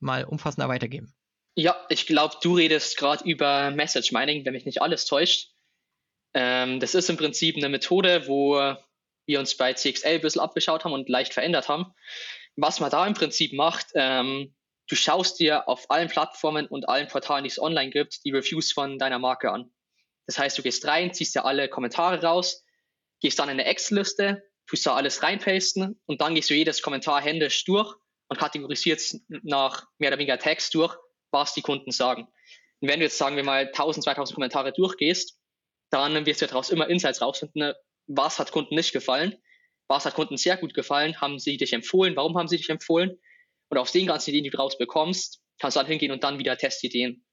[0.00, 1.14] mal umfassender weitergeben.
[1.54, 5.50] Ja, ich glaube, du redest gerade über Message Mining, wenn mich nicht alles täuscht.
[6.34, 8.76] Ähm, das ist im Prinzip eine Methode, wo
[9.26, 11.92] wir uns bei CXL ein bisschen abgeschaut haben und leicht verändert haben.
[12.56, 14.54] Was man da im Prinzip macht, ähm,
[14.88, 18.72] du schaust dir auf allen Plattformen und allen Portalen, die es online gibt, die Reviews
[18.72, 19.70] von deiner Marke an.
[20.26, 22.64] Das heißt, du gehst rein, ziehst dir alle Kommentare raus,
[23.20, 27.20] gehst dann in eine Excel-Liste, tust da alles reinpasten und dann gehst du jedes Kommentar
[27.20, 27.96] händisch durch
[28.30, 30.96] und kategorisiert nach mehr oder weniger Text durch,
[31.32, 32.28] was die Kunden sagen.
[32.80, 35.38] Und wenn du jetzt, sagen wir mal, 1000, 2000 Kommentare durchgehst,
[35.90, 37.74] dann wirst du daraus immer Insights rausfinden,
[38.06, 39.36] was hat Kunden nicht gefallen,
[39.88, 43.18] was hat Kunden sehr gut gefallen, haben sie dich empfohlen, warum haben sie dich empfohlen.
[43.68, 46.56] Und aus den ganzen Ideen, die du rausbekommst, kannst du dann hingehen und dann wieder
[46.56, 47.24] Testideen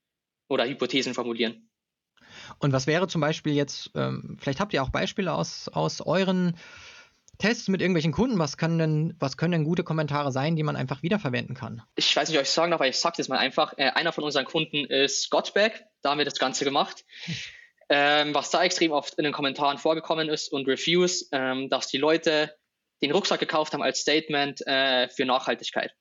[0.50, 1.70] oder Hypothesen formulieren.
[2.58, 6.58] Und was wäre zum Beispiel jetzt, ähm, vielleicht habt ihr auch Beispiele aus, aus euren
[7.38, 10.76] Tests mit irgendwelchen Kunden, was können denn, was können denn gute Kommentare sein, die man
[10.76, 11.82] einfach wiederverwenden kann?
[11.96, 13.74] Ich weiß nicht, ob ich sagen darf, aber ich sage das mal einfach.
[13.78, 17.06] Äh, einer von unseren Kunden ist Gottberg, da haben wir das Ganze gemacht.
[17.90, 21.98] Ähm, was da extrem oft in den Kommentaren vorgekommen ist und Reviews, ähm, dass die
[21.98, 22.54] Leute
[23.02, 25.94] den Rucksack gekauft haben als Statement äh, für Nachhaltigkeit.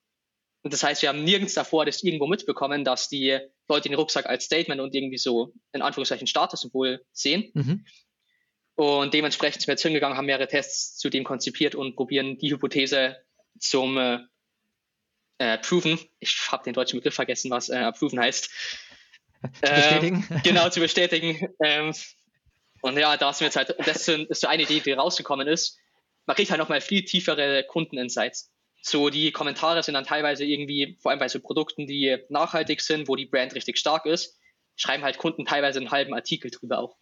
[0.63, 4.25] Und das heißt, wir haben nirgends davor das irgendwo mitbekommen, dass die Leute den Rucksack
[4.25, 7.51] als Statement und irgendwie so in Anführungszeichen Statussymbol sehen.
[7.53, 7.85] Mhm.
[8.77, 12.51] Und dementsprechend sind wir jetzt hingegangen, haben mehrere Tests zu dem konzipiert und probieren die
[12.51, 13.17] Hypothese
[13.57, 14.19] zum äh,
[15.39, 15.99] äh, Proven.
[16.19, 18.49] Ich habe den deutschen Begriff vergessen, was äh, Proven heißt.
[19.63, 20.27] Zu bestätigen.
[20.29, 21.49] Ähm, genau, zu bestätigen.
[21.63, 21.93] Ähm,
[22.81, 25.79] und ja, da sind wir jetzt halt, das ist so eine Idee, die rausgekommen ist.
[26.27, 28.51] Man kriegt halt nochmal viel tiefere Kundeninsights.
[28.81, 33.07] So, die Kommentare sind dann teilweise irgendwie, vor allem bei so Produkten, die nachhaltig sind,
[33.07, 34.37] wo die Brand richtig stark ist,
[34.75, 36.97] schreiben halt Kunden teilweise einen halben Artikel drüber auch.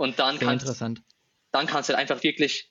[0.00, 1.02] Und dann Sehr kannst, interessant.
[1.52, 2.70] dann kannst du halt einfach wirklich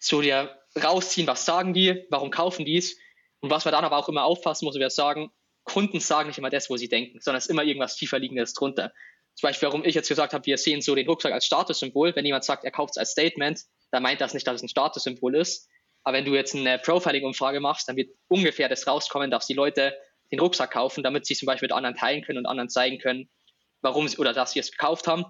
[0.00, 2.96] so dir rausziehen, was sagen die, warum kaufen die es.
[3.38, 5.30] Und was man dann aber auch immer aufpassen muss, wir sagen,
[5.62, 8.52] Kunden sagen nicht immer das, wo sie denken, sondern es ist immer irgendwas tiefer liegendes
[8.52, 8.92] drunter.
[9.36, 12.16] Zum Beispiel, warum ich jetzt gesagt habe, wir sehen so den Rucksack als Statussymbol.
[12.16, 13.60] Wenn jemand sagt, er kauft es als Statement,
[13.92, 15.68] dann meint das nicht, dass es ein Statussymbol ist.
[16.02, 19.96] Aber wenn du jetzt eine Profiling-Umfrage machst, dann wird ungefähr das rauskommen, dass die Leute
[20.32, 23.30] den Rucksack kaufen, damit sie zum Beispiel mit anderen teilen können und anderen zeigen können,
[23.82, 25.26] warum sie oder dass sie es gekauft haben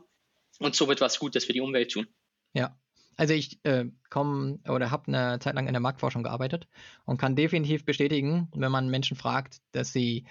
[0.58, 2.06] und somit was Gutes für die Umwelt tun.
[2.52, 2.76] Ja.
[3.16, 6.68] Also ich äh, komme oder habe eine Zeit lang in der Marktforschung gearbeitet
[7.06, 10.26] und kann definitiv bestätigen, wenn man Menschen fragt, dass sie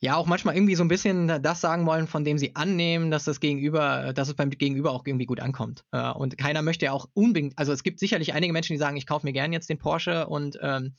[0.00, 3.24] ja auch manchmal irgendwie so ein bisschen das sagen wollen, von dem sie annehmen, dass
[3.24, 5.84] das Gegenüber, dass es beim Gegenüber auch irgendwie gut ankommt.
[5.92, 8.96] Äh, und keiner möchte ja auch unbedingt, also es gibt sicherlich einige Menschen, die sagen,
[8.96, 10.94] ich kaufe mir gerne jetzt den Porsche und ähm,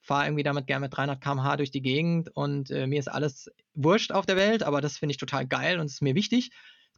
[0.00, 3.50] fahre irgendwie damit gerne mit 300 km/h durch die Gegend und äh, mir ist alles
[3.74, 6.50] wurscht auf der Welt, aber das finde ich total geil und es ist mir wichtig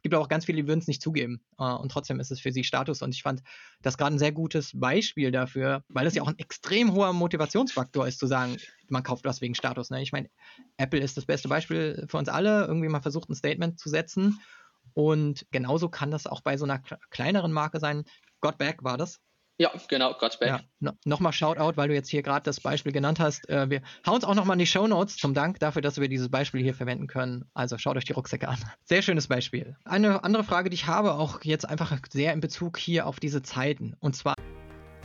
[0.03, 1.41] gibt auch ganz viele, die würden es nicht zugeben.
[1.57, 3.01] Äh, und trotzdem ist es für sie Status.
[3.01, 3.41] Und ich fand
[3.81, 8.07] das gerade ein sehr gutes Beispiel dafür, weil das ja auch ein extrem hoher Motivationsfaktor
[8.07, 8.57] ist, zu sagen,
[8.89, 9.89] man kauft was wegen Status.
[9.89, 10.01] Ne?
[10.01, 10.29] Ich meine,
[10.77, 12.65] Apple ist das beste Beispiel für uns alle.
[12.65, 14.39] Irgendwie mal versucht, ein Statement zu setzen.
[14.93, 18.03] Und genauso kann das auch bei so einer kleineren Marke sein.
[18.41, 19.19] Got Back war das.
[19.59, 20.49] Ja, genau, God's Back.
[20.49, 23.47] Ja, no, nochmal Shoutout, weil du jetzt hier gerade das Beispiel genannt hast.
[23.49, 26.07] Äh, wir hauen es auch nochmal in die Show Notes zum Dank dafür, dass wir
[26.07, 27.45] dieses Beispiel hier verwenden können.
[27.53, 28.57] Also schaut euch die Rucksäcke an.
[28.83, 29.75] Sehr schönes Beispiel.
[29.85, 33.43] Eine andere Frage, die ich habe, auch jetzt einfach sehr in Bezug hier auf diese
[33.43, 33.95] Zeiten.
[33.99, 34.33] Und zwar.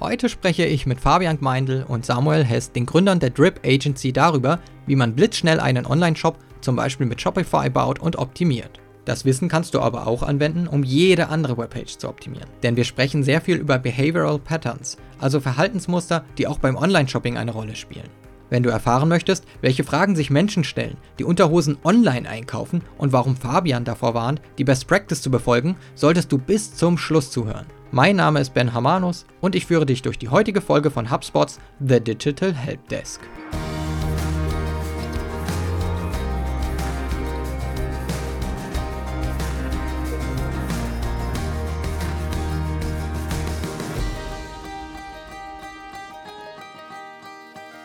[0.00, 4.61] Heute spreche ich mit Fabian Gmeindl und Samuel Hess, den Gründern der Drip Agency, darüber,
[4.87, 8.80] wie man blitzschnell einen Online-Shop zum Beispiel mit Shopify baut und optimiert.
[9.08, 12.50] Das Wissen kannst du aber auch anwenden, um jede andere Webpage zu optimieren.
[12.62, 17.52] Denn wir sprechen sehr viel über Behavioral Patterns, also Verhaltensmuster, die auch beim Online-Shopping eine
[17.52, 18.10] Rolle spielen.
[18.50, 23.34] Wenn du erfahren möchtest, welche Fragen sich Menschen stellen, die Unterhosen online einkaufen und warum
[23.34, 27.66] Fabian davor warnt, die Best Practice zu befolgen, solltest du bis zum Schluss zuhören.
[27.90, 31.58] Mein Name ist Ben Hamanus und ich führe dich durch die heutige Folge von HubSpots
[31.80, 33.22] The Digital Help Desk.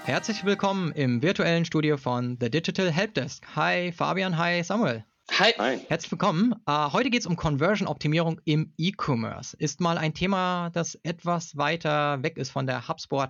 [0.05, 3.45] Herzlich willkommen im virtuellen Studio von The Digital Helpdesk.
[3.55, 5.05] Hi Fabian, hi Samuel.
[5.31, 5.53] Hi.
[5.57, 5.77] hi.
[5.87, 6.53] Herzlich willkommen.
[6.69, 9.55] Uh, heute geht es um Conversion-Optimierung im E-Commerce.
[9.57, 13.29] Ist mal ein Thema, das etwas weiter weg ist von der HubSpot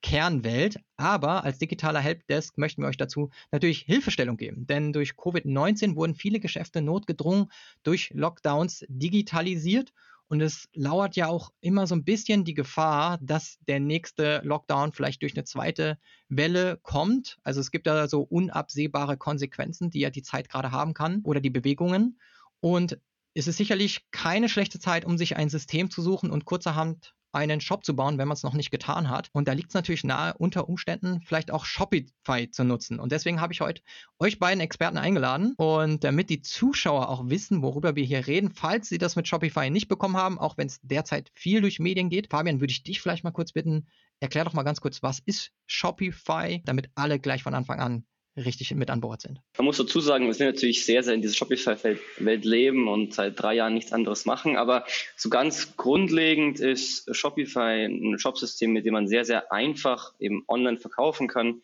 [0.00, 0.78] Kernwelt.
[0.96, 4.64] Aber als digitaler Helpdesk möchten wir euch dazu natürlich Hilfestellung geben.
[4.68, 7.50] Denn durch Covid-19 wurden viele Geschäfte notgedrungen
[7.82, 9.92] durch Lockdowns digitalisiert
[10.32, 14.92] und es lauert ja auch immer so ein bisschen die Gefahr, dass der nächste Lockdown
[14.92, 15.98] vielleicht durch eine zweite
[16.30, 17.36] Welle kommt.
[17.42, 21.42] Also es gibt da so unabsehbare Konsequenzen, die ja die Zeit gerade haben kann oder
[21.42, 22.18] die Bewegungen.
[22.60, 22.98] Und
[23.34, 27.60] es ist sicherlich keine schlechte Zeit, um sich ein System zu suchen und kurzerhand einen
[27.60, 29.30] Shop zu bauen, wenn man es noch nicht getan hat.
[29.32, 33.00] Und da liegt es natürlich nahe, unter Umständen vielleicht auch Shopify zu nutzen.
[33.00, 33.82] Und deswegen habe ich heute
[34.18, 35.54] euch beiden Experten eingeladen.
[35.56, 39.70] Und damit die Zuschauer auch wissen, worüber wir hier reden, falls sie das mit Shopify
[39.70, 42.30] nicht bekommen haben, auch wenn es derzeit viel durch Medien geht.
[42.30, 43.88] Fabian, würde ich dich vielleicht mal kurz bitten,
[44.20, 48.04] erklär doch mal ganz kurz, was ist Shopify, damit alle gleich von Anfang an
[48.36, 49.40] richtig mit an Bord sind.
[49.58, 53.40] Man muss dazu sagen, wir sind natürlich sehr, sehr in dieser Shopify-Welt leben und seit
[53.40, 54.56] drei Jahren nichts anderes machen.
[54.56, 54.84] Aber
[55.16, 60.78] so ganz grundlegend ist Shopify ein Shopsystem, mit dem man sehr, sehr einfach eben online
[60.78, 61.62] verkaufen kann.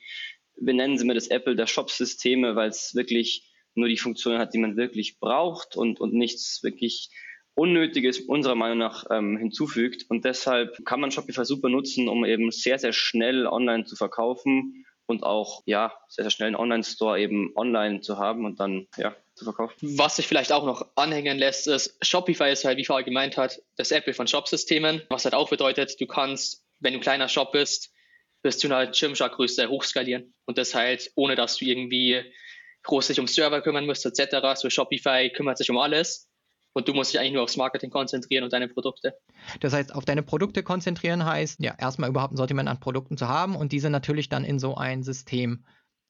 [0.57, 4.52] Wir nennen sie mir das Apple der Shopsysteme, weil es wirklich nur die Funktionen hat,
[4.54, 7.11] die man wirklich braucht und, und nichts wirklich
[7.54, 10.07] Unnötiges unserer Meinung nach ähm, hinzufügt.
[10.09, 14.85] Und deshalb kann man Shopify super nutzen, um eben sehr, sehr schnell online zu verkaufen
[15.09, 19.16] und auch ja sehr, sehr schnell einen Online-Store eben online zu haben und dann ja
[19.35, 19.75] zu verkaufen.
[19.81, 23.61] Was sich vielleicht auch noch anhängen lässt, ist, Shopify ist halt, wie vorher gemeint hat,
[23.77, 27.53] das Apple von Shopsystemen, was halt auch bedeutet, du kannst, wenn du ein kleiner Shop
[27.53, 27.90] bist,
[28.42, 32.23] bis zu einer Gymshark-Größe hochskalieren und das halt, ohne dass du irgendwie
[32.83, 34.61] groß sich um Server kümmern musst, etc.
[34.61, 36.27] So Shopify kümmert sich um alles
[36.72, 39.14] und du musst dich eigentlich nur aufs Marketing konzentrieren und deine Produkte.
[39.61, 43.28] Das heißt, auf deine Produkte konzentrieren heißt, ja, erstmal überhaupt ein Sortiment an Produkten zu
[43.28, 45.64] haben und diese natürlich dann in so ein System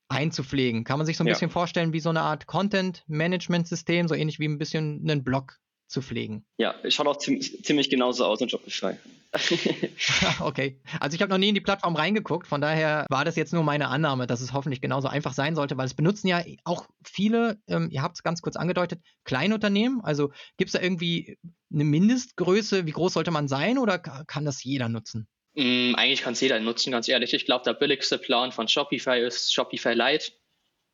[0.08, 0.84] einzupflegen.
[0.84, 1.34] Kann man sich so ein ja.
[1.34, 6.02] bisschen vorstellen wie so eine Art Content-Management-System, so ähnlich wie ein bisschen einen Blog zu
[6.02, 6.44] pflegen.
[6.58, 8.96] Ja, es schaut auch ziemlich, ziemlich genauso aus in Shopify.
[10.40, 10.80] okay.
[11.00, 13.62] Also ich habe noch nie in die Plattform reingeguckt, von daher war das jetzt nur
[13.62, 17.58] meine Annahme, dass es hoffentlich genauso einfach sein sollte, weil es benutzen ja auch viele,
[17.68, 20.00] ähm, ihr habt es ganz kurz angedeutet, Kleinunternehmen.
[20.02, 21.38] Also gibt es da irgendwie
[21.72, 25.28] eine Mindestgröße, wie groß sollte man sein oder kann das jeder nutzen?
[25.54, 27.34] Mm, eigentlich kann es jeder nutzen, ganz ehrlich.
[27.34, 30.32] Ich glaube, der billigste Plan von Shopify ist Shopify Lite.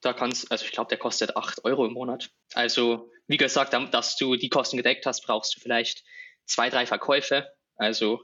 [0.00, 2.30] Da kannst, also ich glaube, der kostet 8 Euro im Monat.
[2.54, 6.04] Also, wie gesagt, dass du die Kosten gedeckt hast, brauchst du vielleicht
[6.46, 7.48] zwei, drei Verkäufe.
[7.76, 8.20] Also,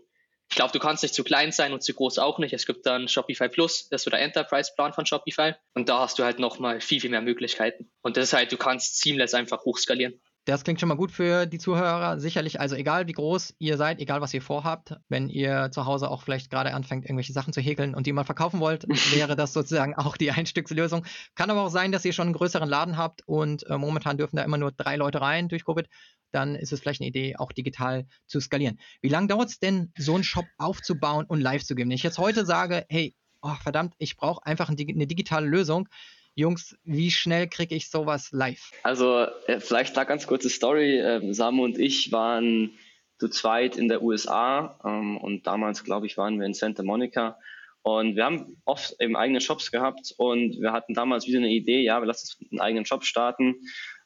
[0.51, 2.53] ich glaube, du kannst nicht zu klein sein und zu groß auch nicht.
[2.53, 5.55] Es gibt dann Shopify Plus, das ist so der Enterprise-Plan von Shopify.
[5.75, 7.91] Und da hast du halt nochmal viel, viel mehr Möglichkeiten.
[8.03, 10.21] Und das ist halt, du kannst seamless einfach hochskalieren.
[10.47, 12.19] Das klingt schon mal gut für die Zuhörer.
[12.19, 16.11] Sicherlich, also egal wie groß ihr seid, egal was ihr vorhabt, wenn ihr zu Hause
[16.11, 19.53] auch vielleicht gerade anfängt, irgendwelche Sachen zu häkeln und die mal verkaufen wollt, wäre das
[19.53, 21.05] sozusagen auch die Einstückslösung.
[21.35, 24.37] Kann aber auch sein, dass ihr schon einen größeren Laden habt und äh, momentan dürfen
[24.37, 25.87] da immer nur drei Leute rein durch Covid.
[26.33, 28.79] Dann ist es vielleicht eine Idee, auch digital zu skalieren.
[29.03, 31.91] Wie lange dauert es denn, so einen Shop aufzubauen und live zu geben?
[31.91, 35.89] Wenn ich jetzt heute sage, hey, oh, verdammt, ich brauche einfach eine digitale Lösung,
[36.35, 38.71] Jungs, wie schnell kriege ich sowas live?
[38.83, 40.99] Also äh, vielleicht da ganz kurze Story.
[40.99, 42.73] Ähm, Samu und ich waren
[43.19, 47.39] zu zweit in der USA ähm, und damals, glaube ich, waren wir in Santa Monica.
[47.83, 51.81] Und wir haben oft eben eigene Shops gehabt und wir hatten damals wieder eine Idee,
[51.81, 53.57] ja, wir lassen uns einen eigenen Shop starten.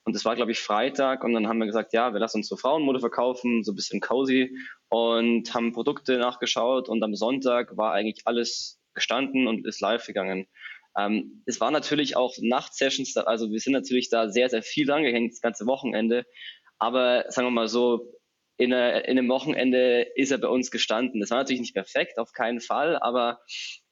[0.04, 1.24] Und das war, glaube ich, Freitag.
[1.24, 4.00] Und dann haben wir gesagt, ja, wir lassen uns so Frauenmode verkaufen, so ein bisschen
[4.00, 4.56] cozy.
[4.88, 6.88] Und haben Produkte nachgeschaut.
[6.88, 10.46] Und am Sonntag war eigentlich alles gestanden und ist live gegangen.
[10.98, 15.32] Ähm, es war natürlich auch Nachtsessions, also wir sind natürlich da sehr, sehr viel drangehängt,
[15.32, 16.24] das ganze Wochenende.
[16.78, 18.12] Aber sagen wir mal so,
[18.56, 21.20] in, eine, in einem Wochenende ist er bei uns gestanden.
[21.20, 23.40] Das war natürlich nicht perfekt, auf keinen Fall, aber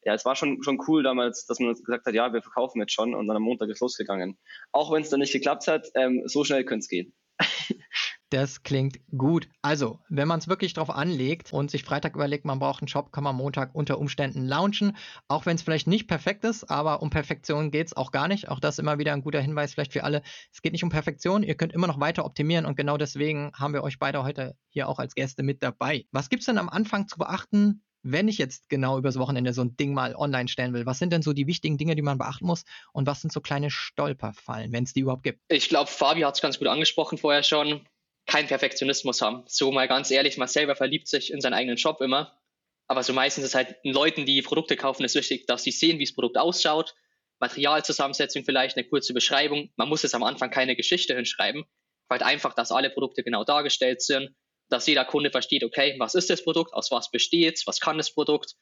[0.05, 2.93] ja, es war schon, schon cool damals, dass man gesagt hat, ja, wir verkaufen jetzt
[2.93, 4.39] schon und dann am Montag ist losgegangen.
[4.73, 7.15] Auch wenn es dann nicht geklappt hat, ähm, so schnell könnte es gehen.
[8.33, 9.47] Das klingt gut.
[9.61, 13.13] Also, wenn man es wirklich drauf anlegt und sich Freitag überlegt, man braucht einen Shop,
[13.13, 14.97] kann man Montag unter Umständen launchen.
[15.29, 18.49] Auch wenn es vielleicht nicht perfekt ist, aber um Perfektion geht es auch gar nicht.
[18.49, 20.23] Auch das immer wieder ein guter Hinweis vielleicht für alle.
[20.51, 23.75] Es geht nicht um Perfektion, ihr könnt immer noch weiter optimieren und genau deswegen haben
[23.75, 26.07] wir euch beide heute hier auch als Gäste mit dabei.
[26.11, 29.63] Was gibt es denn am Anfang zu beachten, wenn ich jetzt genau übers Wochenende so
[29.63, 32.19] ein Ding mal online stellen will, was sind denn so die wichtigen Dinge, die man
[32.19, 35.41] beachten muss und was sind so kleine Stolperfallen, wenn es die überhaupt gibt?
[35.49, 37.83] Ich glaube, Fabi hat es ganz gut angesprochen vorher schon
[38.27, 39.45] keinen Perfektionismus haben.
[39.47, 42.39] So mal ganz ehrlich, man selber verliebt sich in seinen eigenen Shop immer.
[42.87, 46.05] Aber so meistens ist halt Leuten, die Produkte kaufen, ist wichtig, dass sie sehen, wie
[46.05, 46.95] das Produkt ausschaut,
[47.41, 49.71] Materialzusammensetzung vielleicht, eine kurze Beschreibung.
[49.77, 51.65] Man muss es am Anfang keine Geschichte hinschreiben,
[52.09, 54.35] weil einfach, dass alle Produkte genau dargestellt sind,
[54.69, 57.99] dass jeder Kunde versteht, okay, was ist das Produkt, aus was besteht es, was kann
[57.99, 58.55] das Produkt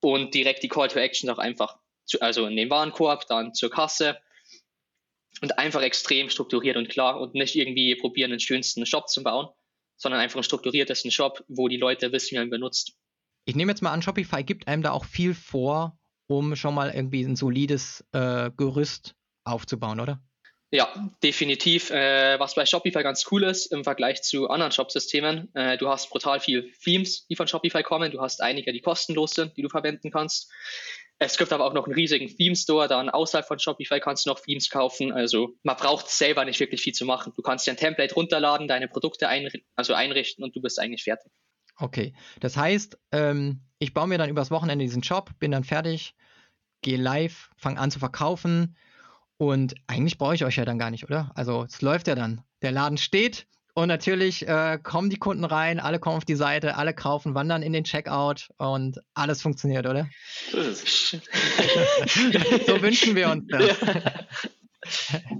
[0.00, 3.70] und direkt die Call to Action auch einfach, zu, also in den Warenkorb, dann zur
[3.70, 4.18] Kasse
[5.40, 9.48] und einfach extrem strukturiert und klar und nicht irgendwie probieren, den schönsten Shop zu bauen,
[9.96, 12.96] sondern einfach einen strukturiertesten Shop, wo die Leute wissen, wie man ihn benutzt.
[13.46, 16.90] Ich nehme jetzt mal an, Shopify gibt einem da auch viel vor, um schon mal
[16.90, 20.22] irgendwie ein solides äh, Gerüst aufzubauen, oder?
[20.70, 20.92] Ja,
[21.22, 21.90] definitiv.
[21.90, 26.10] Äh, was bei Shopify ganz cool ist im Vergleich zu anderen Shop-Systemen, äh, du hast
[26.10, 28.10] brutal viel Themes, die von Shopify kommen.
[28.10, 30.50] Du hast einige, die kostenlos sind, die du verwenden kannst.
[31.18, 34.40] Es gibt aber auch noch einen riesigen Theme-Store, dann außerhalb von Shopify kannst du noch
[34.40, 35.12] Themes kaufen.
[35.12, 37.32] Also man braucht selber nicht wirklich viel zu machen.
[37.36, 41.04] Du kannst dir ein Template runterladen, deine Produkte einri also einrichten und du bist eigentlich
[41.04, 41.32] fertig.
[41.76, 46.14] Okay, das heißt, ähm, ich baue mir dann übers Wochenende diesen Shop, bin dann fertig,
[46.82, 48.76] gehe live, fange an zu verkaufen
[49.36, 51.32] und eigentlich brauche ich euch ja dann gar nicht, oder?
[51.34, 52.42] Also es läuft ja dann.
[52.62, 56.76] Der Laden steht, und natürlich äh, kommen die Kunden rein, alle kommen auf die Seite,
[56.76, 60.08] alle kaufen, wandern in den Checkout und alles funktioniert, oder?
[60.50, 60.58] so
[62.82, 63.76] wünschen wir uns das.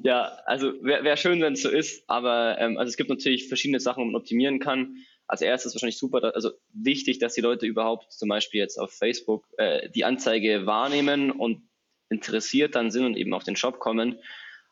[0.03, 3.49] Ja, also wäre wär schön, wenn es so ist, aber ähm, also es gibt natürlich
[3.49, 4.97] verschiedene Sachen, wo man optimieren kann.
[5.27, 9.47] Als erstes wahrscheinlich super, also wichtig, dass die Leute überhaupt zum Beispiel jetzt auf Facebook
[9.59, 11.68] äh, die Anzeige wahrnehmen und
[12.11, 14.18] interessiert dann sind und eben auf den Shop kommen.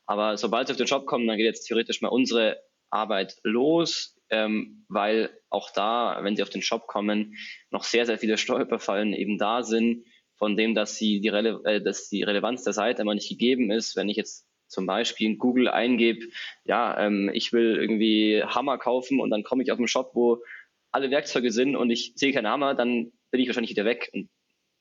[0.06, 4.18] Aber sobald sie auf den Shop kommen, dann geht jetzt theoretisch mal unsere Arbeit los,
[4.30, 7.34] ähm, weil auch da, wenn Sie auf den Shop kommen,
[7.70, 10.04] noch sehr, sehr viele Stolperfallen eben da sind,
[10.42, 13.70] von dem, dass, sie die, Rele äh, dass die Relevanz der Seite immer nicht gegeben
[13.70, 13.94] ist.
[13.94, 16.26] Wenn ich jetzt zum Beispiel in Google eingebe,
[16.64, 20.42] ja, ähm, ich will irgendwie Hammer kaufen und dann komme ich auf einen Shop, wo
[20.90, 24.10] alle Werkzeuge sind und ich sehe keinen Hammer, dann bin ich wahrscheinlich wieder weg.
[24.12, 24.30] Und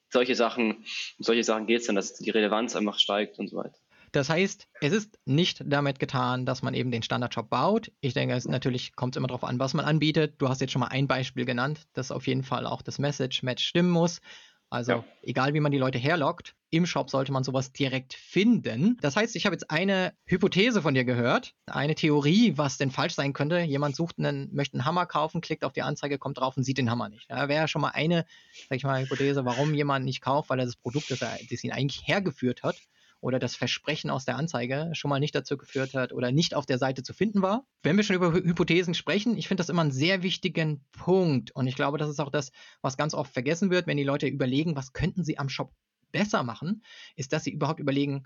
[0.10, 0.84] solche Sachen,
[1.20, 3.78] solche Sachen geht es dann, dass die Relevanz einfach steigt und so weiter.
[4.12, 7.92] Das heißt, es ist nicht damit getan, dass man eben den Standardshop baut.
[8.02, 10.36] Ich denke, es natürlich kommt immer darauf an, was man anbietet.
[10.38, 13.64] Du hast jetzt schon mal ein Beispiel genannt, dass auf jeden Fall auch das Message-Match
[13.64, 14.20] stimmen muss.
[14.70, 15.06] Also ja.
[15.22, 18.98] egal, wie man die Leute herlockt, im Shop sollte man sowas direkt finden.
[19.02, 23.14] Das heißt, ich habe jetzt eine Hypothese von dir gehört, eine Theorie, was denn falsch
[23.14, 23.60] sein könnte.
[23.60, 26.78] Jemand sucht einen, möchte einen Hammer kaufen, klickt auf die Anzeige, kommt drauf und sieht
[26.78, 27.30] den Hammer nicht.
[27.30, 28.26] Da wäre schon mal eine,
[28.70, 31.64] sag ich mal, Hypothese, warum jemand nicht kauft, weil er das Produkt, das, er, das
[31.66, 32.78] ihn eigentlich hergeführt hat,
[33.22, 36.66] oder das Versprechen aus der Anzeige schon mal nicht dazu geführt hat oder nicht auf
[36.66, 37.66] der Seite zu finden war.
[37.84, 41.68] Wenn wir schon über Hypothesen sprechen, ich finde das immer einen sehr wichtigen Punkt und
[41.68, 42.52] ich glaube, das ist auch das,
[42.82, 45.72] was ganz oft vergessen wird, wenn die Leute überlegen, was könnten sie am Shop
[46.12, 46.84] besser machen,
[47.16, 48.26] ist, dass sie überhaupt überlegen,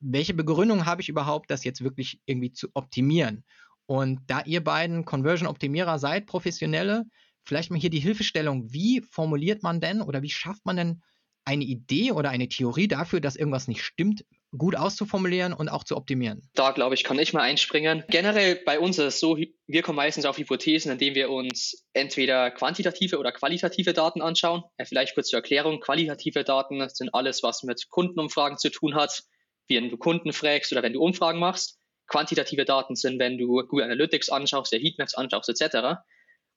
[0.00, 3.44] welche Begründung habe ich überhaupt, das jetzt wirklich irgendwie zu optimieren.
[3.86, 7.04] Und da ihr beiden Conversion-Optimierer seid, Professionelle,
[7.44, 11.02] vielleicht mal hier die Hilfestellung, wie formuliert man denn oder wie schafft man denn
[11.46, 14.24] eine Idee oder eine Theorie dafür, dass irgendwas nicht stimmt,
[14.56, 16.48] gut auszuformulieren und auch zu optimieren?
[16.54, 18.04] Da glaube ich, kann ich mal einspringen.
[18.08, 22.50] Generell bei uns ist es so, wir kommen meistens auf Hypothesen, indem wir uns entweder
[22.50, 24.62] quantitative oder qualitative Daten anschauen.
[24.84, 25.80] Vielleicht kurz zur Erklärung.
[25.80, 29.22] Qualitative Daten sind alles, was mit Kundenumfragen zu tun hat,
[29.68, 31.78] wenn du Kunden fragst oder wenn du Umfragen machst.
[32.08, 35.98] Quantitative Daten sind, wenn du Google Analytics anschaust, der Heatmaps anschaust, etc.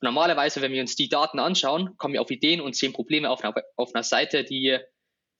[0.02, 3.44] Normalerweise, wenn wir uns die Daten anschauen, kommen wir auf Ideen und sehen Probleme auf
[3.44, 4.78] einer, auf einer Seite, die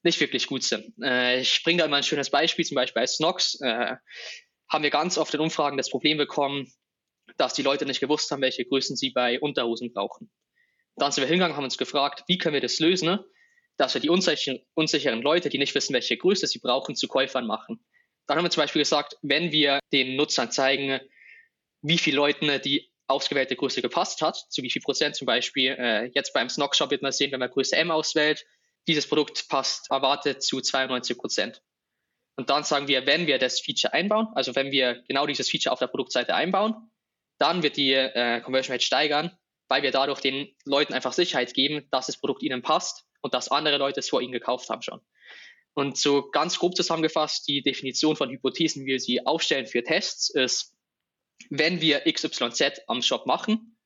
[0.04, 0.94] nicht wirklich gut sind.
[1.02, 3.96] Äh, ich bringe da immer ein schönes Beispiel, zum Beispiel bei Snox äh,
[4.70, 6.72] haben wir ganz oft in Umfragen das Problem bekommen,
[7.38, 10.32] dass die Leute nicht gewusst haben, welche Größen sie bei Unterhosen brauchen.
[10.96, 13.20] Dann sind wir hingegangen, haben uns gefragt, wie können wir das lösen,
[13.78, 17.48] dass wir die unsicheren, unsicheren Leute, die nicht wissen, welche Größe sie brauchen, zu Käufern
[17.48, 17.84] machen.
[18.28, 21.00] Dann haben wir zum Beispiel gesagt, wenn wir den Nutzern zeigen,
[21.82, 26.12] wie viele Leuten die ausgewählte Größe gepasst hat, zu wie viel Prozent zum Beispiel, äh,
[26.14, 28.46] jetzt beim Snock Shop wird man sehen, wenn man Größe M auswählt,
[28.88, 31.62] dieses Produkt passt erwartet zu 92 Prozent.
[32.36, 35.74] Und dann sagen wir, wenn wir das Feature einbauen, also wenn wir genau dieses Feature
[35.74, 36.90] auf der Produktseite einbauen,
[37.38, 39.38] dann wird die äh, Conversion Rate steigern,
[39.68, 43.50] weil wir dadurch den Leuten einfach Sicherheit geben, dass das Produkt ihnen passt und dass
[43.50, 45.02] andere Leute es vor ihnen gekauft haben schon.
[45.74, 50.30] Und so ganz grob zusammengefasst, die Definition von Hypothesen, wie wir sie aufstellen für Tests,
[50.30, 50.76] ist,
[51.50, 53.78] wenn wir XYZ am Shop machen,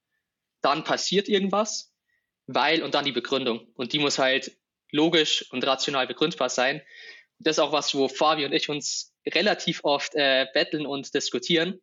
[0.61, 1.93] dann passiert irgendwas,
[2.47, 3.67] weil und dann die Begründung.
[3.75, 4.57] Und die muss halt
[4.91, 6.81] logisch und rational begründbar sein.
[7.39, 11.79] Das ist auch was, wo Fabi und ich uns relativ oft äh, betteln und diskutieren,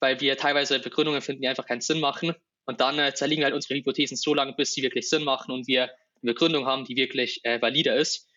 [0.00, 2.34] weil wir teilweise Begründungen finden, die einfach keinen Sinn machen.
[2.66, 5.66] Und dann äh, zerlegen halt unsere Hypothesen so lange, bis sie wirklich Sinn machen und
[5.66, 8.28] wir eine Begründung haben, die wirklich äh, valide ist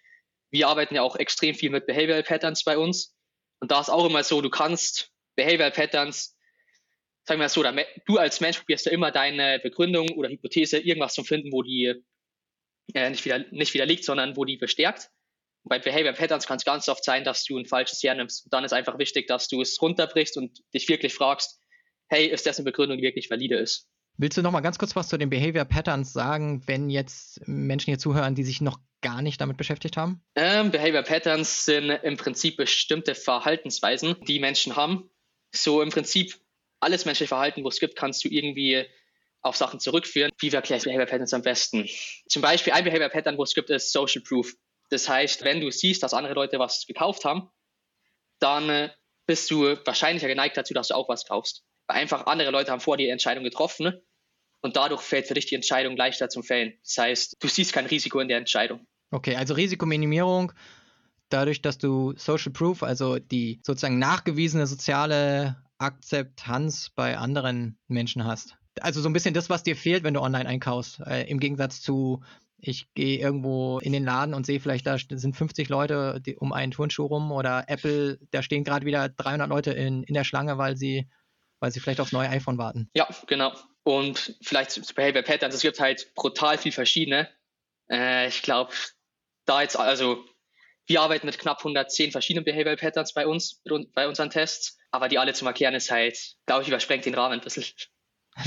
[0.52, 3.16] wir arbeiten ja auch extrem viel mit Behavioral Patterns bei uns.
[3.60, 6.38] Und da ist auch immer so, du kannst Behavioral Patterns,
[7.24, 7.64] sagen wir mal so,
[8.06, 11.94] du als Mensch probierst ja immer deine Begründung oder Hypothese, irgendwas zu finden, wo die
[12.94, 15.10] äh, nicht, wieder, nicht widerlegt, sondern wo die bestärkt.
[15.64, 18.46] Und bei Behavioral Patterns kann es ganz oft sein, dass du ein falsches hernimmst.
[18.46, 21.60] Und dann ist einfach wichtig, dass du es runterbrichst und dich wirklich fragst,
[22.10, 23.88] hey, ist das eine Begründung, die wirklich valide ist?
[24.18, 27.92] Willst du noch mal ganz kurz was zu den Behavior Patterns sagen, wenn jetzt Menschen
[27.92, 30.22] hier zuhören, die sich noch gar nicht damit beschäftigt haben?
[30.36, 35.10] Ähm, Behavior Patterns sind im Prinzip bestimmte Verhaltensweisen, die Menschen haben.
[35.54, 36.41] So im Prinzip
[36.82, 38.86] alles menschliche Verhalten, wo es gibt, kannst du irgendwie
[39.42, 40.32] auf Sachen zurückführen.
[40.40, 41.88] Wie erkläre ich Behavior Patterns am besten?
[42.28, 44.54] Zum Beispiel ein Behavior Pattern, wo es gibt, ist Social Proof.
[44.90, 47.50] Das heißt, wenn du siehst, dass andere Leute was gekauft haben,
[48.40, 48.90] dann äh,
[49.26, 51.64] bist du wahrscheinlicher geneigt dazu, dass du auch was kaufst.
[51.88, 54.02] Weil einfach andere Leute haben vor dir die Entscheidung getroffen
[54.62, 56.74] und dadurch fällt für dich die Entscheidung leichter zum Fällen.
[56.84, 58.86] Das heißt, du siehst kein Risiko in der Entscheidung.
[59.12, 60.52] Okay, also Risikominimierung
[61.30, 68.58] dadurch, dass du Social Proof, also die sozusagen nachgewiesene soziale Akzeptanz bei anderen Menschen hast.
[68.80, 71.02] Also so ein bisschen das, was dir fehlt, wenn du online einkaufst.
[71.06, 72.24] Äh, Im Gegensatz zu,
[72.58, 76.54] ich gehe irgendwo in den Laden und sehe vielleicht, da sind 50 Leute die, um
[76.54, 80.58] einen Turnschuh rum oder Apple, da stehen gerade wieder 300 Leute in, in der Schlange,
[80.58, 81.10] weil sie,
[81.60, 82.90] weil sie vielleicht aufs neue iPhone warten.
[82.94, 83.52] Ja, genau.
[83.84, 87.28] Und vielleicht zu Behavior Patterns, es gibt halt brutal viel verschiedene.
[87.90, 88.74] Äh, ich glaube,
[89.46, 90.24] da jetzt, also
[90.88, 93.62] wir arbeiten mit knapp 110 verschiedenen Behavioral Patterns bei uns,
[93.94, 97.34] bei unseren Tests, aber die alle zum Erklären ist halt, glaube ich, übersprengt den Rahmen
[97.34, 97.64] ein bisschen.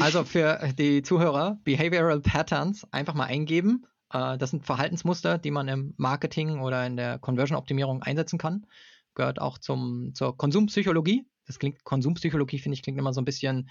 [0.00, 3.86] Also für die Zuhörer, Behavioral Patterns einfach mal eingeben.
[4.12, 8.66] Äh, das sind Verhaltensmuster, die man im Marketing oder in der Conversion-Optimierung einsetzen kann.
[9.14, 11.26] Gehört auch zum, zur Konsumpsychologie.
[11.46, 13.70] Das klingt, Konsumpsychologie finde ich klingt immer so ein bisschen,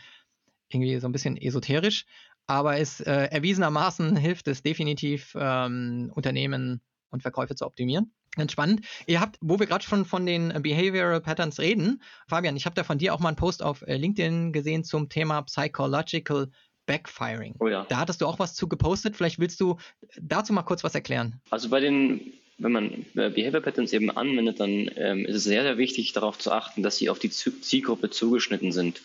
[0.70, 2.06] irgendwie so ein bisschen esoterisch
[2.48, 6.82] aber es äh, erwiesenermaßen hilft es definitiv, ähm, Unternehmen
[7.14, 8.12] und Verkäufe zu optimieren.
[8.36, 8.82] Ganz spannend.
[9.06, 12.84] Ihr habt, wo wir gerade schon von den Behavioral Patterns reden, Fabian, ich habe da
[12.84, 16.50] von dir auch mal einen Post auf äh, LinkedIn gesehen zum Thema Psychological
[16.86, 17.56] Backfiring.
[17.60, 17.86] Oh ja.
[17.88, 19.16] Da hattest du auch was zu gepostet.
[19.16, 19.78] Vielleicht willst du
[20.20, 21.40] dazu mal kurz was erklären.
[21.50, 25.64] Also bei den, wenn man äh, Behavior Patterns eben anwendet, dann ähm, ist es sehr,
[25.64, 29.02] sehr wichtig darauf zu achten, dass sie auf die Zielgruppe zugeschnitten sind.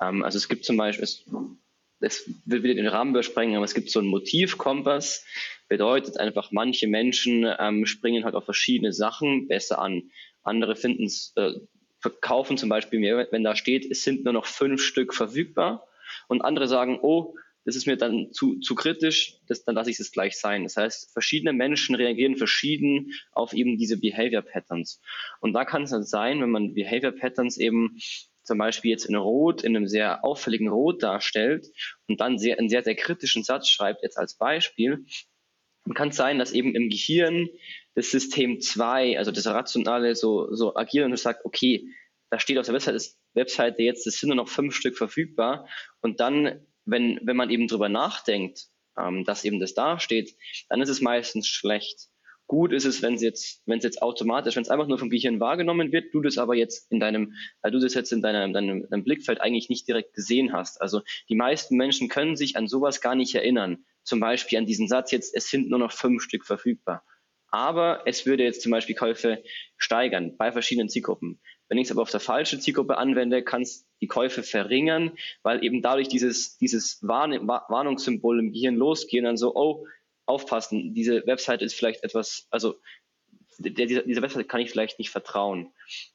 [0.00, 1.24] Ähm, also es gibt zum Beispiel, es,
[2.00, 5.24] das will wieder den Rahmen übersprengen, aber es gibt so einen Motivkompass,
[5.68, 10.10] bedeutet einfach, manche Menschen ähm, springen halt auf verschiedene Sachen besser an.
[10.42, 11.52] Andere finden es, äh,
[12.00, 15.86] verkaufen zum Beispiel mehr, wenn da steht, es sind nur noch fünf Stück verfügbar.
[16.28, 17.34] Und andere sagen, oh,
[17.64, 20.62] das ist mir dann zu, zu kritisch, das, dann lasse ich es gleich sein.
[20.62, 25.00] Das heißt, verschiedene Menschen reagieren verschieden auf eben diese Behavior Patterns.
[25.40, 27.98] Und da kann es dann sein, wenn man Behavior Patterns eben
[28.46, 31.66] zum Beispiel jetzt in Rot, in einem sehr auffälligen Rot darstellt
[32.06, 35.04] und dann sehr, einen sehr, sehr kritischen Satz schreibt, jetzt als Beispiel,
[35.84, 37.48] dann kann es sein, dass eben im Gehirn
[37.94, 41.88] das System 2, also das Rationale, so, so agiert und sagt, okay,
[42.30, 42.98] da steht auf der Webseite,
[43.34, 45.68] Webseite jetzt, es sind nur noch fünf Stück verfügbar.
[46.00, 48.66] Und dann, wenn, wenn man eben drüber nachdenkt,
[48.98, 50.36] ähm, dass eben das da steht,
[50.68, 52.08] dann ist es meistens schlecht.
[52.48, 55.10] Gut ist es, wenn es jetzt, wenn es jetzt automatisch, wenn es einfach nur vom
[55.10, 58.52] Gehirn wahrgenommen wird, du das aber jetzt in deinem, weil du das jetzt in deinem,
[58.52, 60.80] deinem, deinem Blickfeld eigentlich nicht direkt gesehen hast.
[60.80, 63.84] Also die meisten Menschen können sich an sowas gar nicht erinnern.
[64.04, 67.04] Zum Beispiel an diesen Satz jetzt, es sind nur noch fünf Stück verfügbar.
[67.50, 69.42] Aber es würde jetzt zum Beispiel Käufe
[69.76, 71.40] steigern bei verschiedenen Zielgruppen.
[71.68, 75.64] Wenn ich es aber auf der falschen Zielgruppe anwende, kann es die Käufe verringern, weil
[75.64, 79.86] eben dadurch dieses, dieses Warn Warnungssymbol im Gehirn losgehen, dann so, oh,
[80.26, 82.74] aufpassen, diese Webseite ist vielleicht etwas, also
[83.58, 85.72] der, dieser, dieser Webseite kann ich vielleicht nicht vertrauen.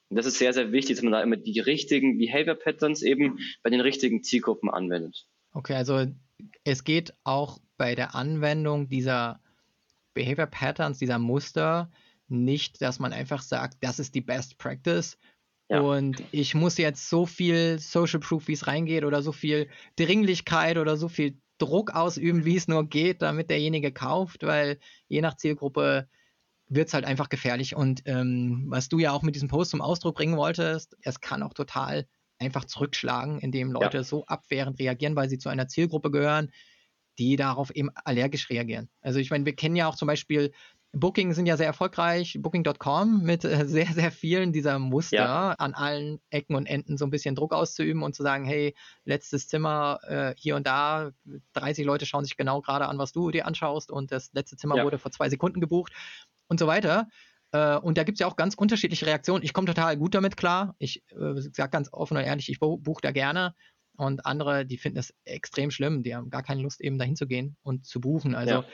[0.09, 3.39] Und das ist sehr, sehr wichtig, dass man da immer die richtigen Behavior Patterns eben
[3.63, 5.25] bei den richtigen Zielgruppen anwendet.
[5.53, 6.05] Okay, also
[6.63, 9.41] es geht auch bei der Anwendung dieser
[10.13, 11.91] Behavior Patterns, dieser Muster,
[12.27, 15.17] nicht, dass man einfach sagt, das ist die Best Practice,
[15.71, 15.79] ja.
[15.79, 20.77] Und ich muss jetzt so viel Social Proof, wie es reingeht, oder so viel Dringlichkeit
[20.77, 25.37] oder so viel Druck ausüben, wie es nur geht, damit derjenige kauft, weil je nach
[25.37, 26.07] Zielgruppe
[26.67, 27.75] wird es halt einfach gefährlich.
[27.75, 31.43] Und ähm, was du ja auch mit diesem Post zum Ausdruck bringen wolltest, es kann
[31.43, 32.07] auch total
[32.39, 34.03] einfach zurückschlagen, indem Leute ja.
[34.03, 36.51] so abwehrend reagieren, weil sie zu einer Zielgruppe gehören,
[37.19, 38.89] die darauf eben allergisch reagieren.
[39.01, 40.51] Also ich meine, wir kennen ja auch zum Beispiel
[40.93, 45.51] Booking sind ja sehr erfolgreich, Booking.com mit äh, sehr, sehr vielen dieser Muster ja.
[45.51, 48.75] an allen Ecken und Enden so ein bisschen Druck auszuüben und zu sagen, hey,
[49.05, 51.11] letztes Zimmer äh, hier und da,
[51.53, 54.77] 30 Leute schauen sich genau gerade an, was du dir anschaust und das letzte Zimmer
[54.77, 54.83] ja.
[54.83, 55.93] wurde vor zwei Sekunden gebucht
[56.47, 57.07] und so weiter.
[57.53, 59.45] Äh, und da gibt es ja auch ganz unterschiedliche Reaktionen.
[59.45, 60.75] Ich komme total gut damit klar.
[60.77, 63.55] Ich äh, sage ganz offen und ehrlich, ich buche da gerne.
[63.95, 67.27] Und andere, die finden es extrem schlimm, die haben gar keine Lust, eben dahin zu
[67.27, 68.35] gehen und zu buchen.
[68.35, 68.65] Also ja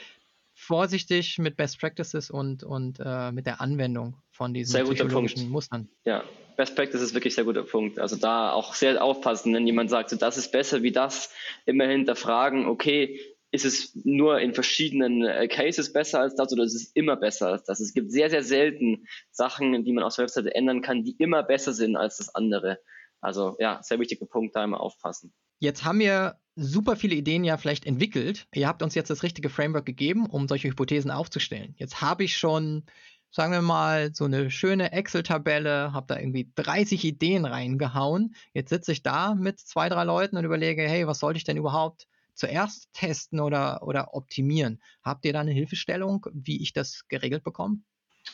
[0.58, 5.38] vorsichtig mit Best Practices und, und äh, mit der Anwendung von diesen sehr guter Punkt.
[5.47, 5.88] Mustern.
[6.03, 6.24] Ja,
[6.58, 7.99] Best Practice ist wirklich sehr guter Punkt.
[7.99, 11.32] Also da auch sehr aufpassen, wenn jemand sagt, so, das ist besser wie das,
[11.66, 13.20] immer hinterfragen, okay,
[13.51, 17.47] ist es nur in verschiedenen äh, Cases besser als das oder ist es immer besser
[17.49, 17.80] als das?
[17.80, 21.43] Es gibt sehr, sehr selten Sachen, die man auf der Webseite ändern kann, die immer
[21.43, 22.80] besser sind als das andere.
[23.22, 25.34] Also ja, sehr wichtiger Punkt, da immer aufpassen.
[25.60, 28.47] Jetzt haben wir super viele Ideen ja vielleicht entwickelt.
[28.53, 31.76] Ihr habt uns jetzt das richtige Framework gegeben, um solche Hypothesen aufzustellen.
[31.78, 32.84] Jetzt habe ich schon,
[33.32, 38.36] sagen wir mal, so eine schöne Excel-Tabelle, habe da irgendwie 30 Ideen reingehauen.
[38.53, 41.58] Jetzt sitze ich da mit zwei, drei Leuten und überlege, hey, was sollte ich denn
[41.58, 44.82] überhaupt zuerst testen oder, oder optimieren?
[45.03, 47.80] Habt ihr da eine Hilfestellung, wie ich das geregelt bekomme?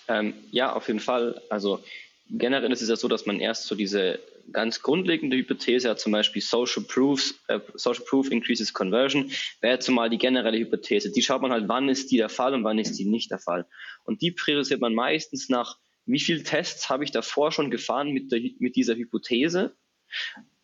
[0.08, 1.42] Ähm, ja, auf jeden Fall.
[1.50, 1.84] Also
[2.30, 4.20] generell ist es ja so, dass man erst so diese
[4.52, 9.32] ganz grundlegende Hypothese hat, zum Beispiel Social, Proofs, äh, Social Proof increases Conversion,
[9.62, 11.12] wäre zumal die generelle Hypothese.
[11.12, 13.40] Die schaut man halt, wann ist die der Fall und wann ist die nicht der
[13.40, 13.68] Fall.
[14.04, 18.32] Und die priorisiert man meistens nach, wie viele Tests habe ich davor schon gefahren mit,
[18.32, 19.76] der, mit dieser Hypothese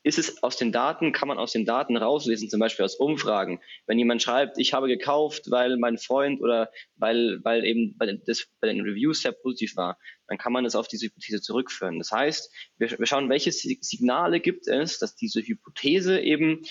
[0.03, 3.59] ist es aus den Daten, kann man aus den Daten rauslesen, zum Beispiel aus Umfragen.
[3.85, 8.21] Wenn jemand schreibt, ich habe gekauft, weil mein Freund oder weil, weil eben bei den,
[8.25, 9.97] das, bei den Reviews sehr positiv war,
[10.27, 11.97] dann kann man das auf diese Hypothese zurückführen.
[11.97, 16.61] Das heißt, wir, wir schauen, welche Signale gibt es, dass diese Hypothese eben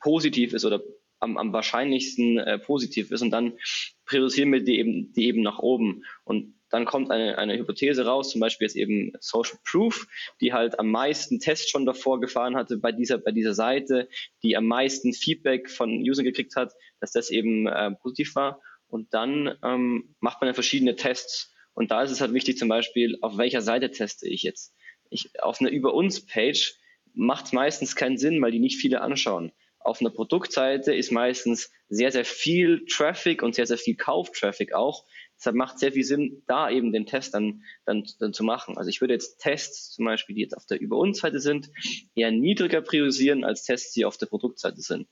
[0.00, 0.82] positiv ist oder
[1.20, 3.58] am, am wahrscheinlichsten äh, positiv ist und dann
[4.04, 6.04] priorisieren wir die eben, die eben nach oben.
[6.24, 10.08] Und dann kommt eine, eine Hypothese raus, zum Beispiel jetzt eben Social Proof,
[10.40, 14.08] die halt am meisten Tests schon davor gefahren hatte bei dieser, bei dieser Seite,
[14.42, 18.60] die am meisten Feedback von Usern gekriegt hat, dass das eben äh, positiv war.
[18.88, 21.52] Und dann ähm, macht man ja verschiedene Tests.
[21.74, 24.74] Und da ist es halt wichtig, zum Beispiel, auf welcher Seite teste ich jetzt?
[25.10, 26.74] Ich, auf einer Über uns Page
[27.12, 29.52] macht es meistens keinen Sinn, weil die nicht viele anschauen.
[29.84, 35.04] Auf einer Produktseite ist meistens sehr, sehr viel Traffic und sehr, sehr viel Kauftraffic auch.
[35.36, 38.78] Deshalb macht es sehr viel Sinn, da eben den Test dann, dann, dann zu machen.
[38.78, 41.68] Also ich würde jetzt Tests zum Beispiel, die jetzt auf der Über uns Seite sind,
[42.14, 45.06] eher niedriger priorisieren als Tests, die auf der Produktseite sind.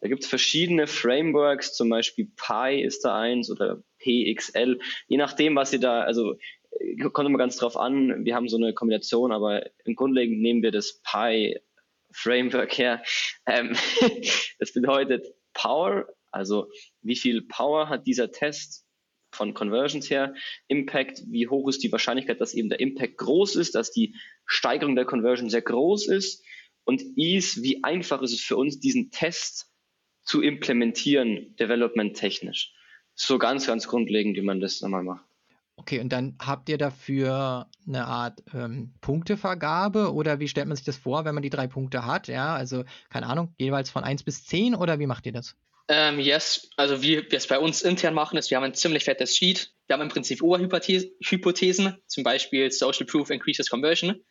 [0.00, 5.56] Da gibt es verschiedene Frameworks, zum Beispiel Pi ist da eins oder PXL, je nachdem,
[5.56, 6.36] was ihr da, also
[7.12, 8.24] kommt immer ganz drauf an.
[8.24, 11.58] Wir haben so eine Kombination, aber im Grundlegend nehmen wir das Pi
[12.12, 13.02] Framework her.
[13.46, 13.76] Ähm,
[14.58, 16.68] das bedeutet Power, also
[17.02, 18.86] wie viel Power hat dieser Test
[19.32, 20.34] von Conversions her,
[20.68, 24.96] Impact, wie hoch ist die Wahrscheinlichkeit, dass eben der Impact groß ist, dass die Steigerung
[24.96, 26.44] der Conversion sehr groß ist
[26.84, 29.70] und Ease, wie einfach ist es für uns, diesen Test
[30.24, 32.72] zu implementieren, development technisch.
[33.14, 35.29] So ganz, ganz grundlegend, wie man das nochmal macht.
[35.80, 40.84] Okay, und dann habt ihr dafür eine Art ähm, Punktevergabe oder wie stellt man sich
[40.84, 42.28] das vor, wenn man die drei Punkte hat?
[42.28, 45.56] Ja, also keine Ahnung, jeweils von 1 bis 10 oder wie macht ihr das?
[45.88, 49.04] Ähm, yes, also wie wir es bei uns intern machen, ist, wir haben ein ziemlich
[49.04, 49.72] fettes Sheet.
[49.86, 54.22] Wir haben im Prinzip Oberhypothesen, zum Beispiel Social Proof Increases Conversion.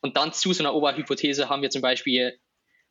[0.00, 2.40] Und dann zu so einer Oberhypothese haben wir zum Beispiel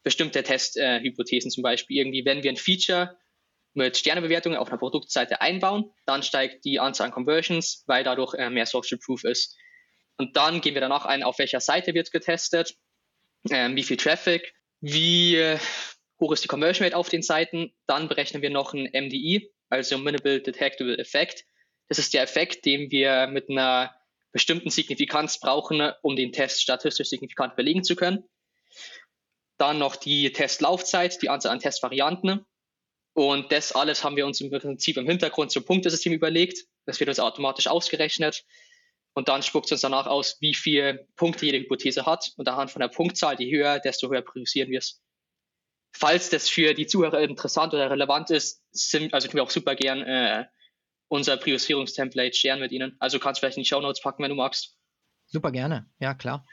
[0.04, 3.18] bestimmte Testhypothesen, äh, zum Beispiel irgendwie, wenn wir ein Feature
[3.76, 8.50] mit Sternebewertungen auf einer Produktseite einbauen, dann steigt die Anzahl an Conversions, weil dadurch äh,
[8.50, 9.56] mehr Social Proof ist.
[10.18, 12.76] Und dann gehen wir danach ein, auf welcher Seite wird getestet,
[13.50, 15.60] äh, wie viel Traffic, wie äh,
[16.20, 17.74] hoch ist die Conversion Rate auf den Seiten.
[17.86, 21.44] Dann berechnen wir noch ein MDE, also Minimal Detectable Effect.
[21.90, 23.94] Das ist der Effekt, den wir mit einer
[24.32, 28.24] bestimmten Signifikanz brauchen, um den Test statistisch signifikant belegen zu können.
[29.58, 32.46] Dann noch die Testlaufzeit, die Anzahl an Testvarianten
[33.16, 36.66] und das alles haben wir uns im Prinzip im Hintergrund zum Punktesystem überlegt.
[36.86, 38.44] Das wird uns automatisch ausgerechnet.
[39.14, 42.34] Und dann spuckt es uns danach aus, wie viele Punkte jede Hypothese hat.
[42.36, 45.02] Und anhand von der Punktzahl, die höher, desto höher priorisieren wir es.
[45.94, 49.76] Falls das für die Zuhörer interessant oder relevant ist, sind, also können wir auch super
[49.76, 50.44] gern äh,
[51.08, 52.98] unser Priorisierungstemplate sharen mit Ihnen.
[53.00, 54.76] Also kannst du vielleicht in die Show Notes packen, wenn du magst.
[55.28, 56.46] Super gerne, ja klar.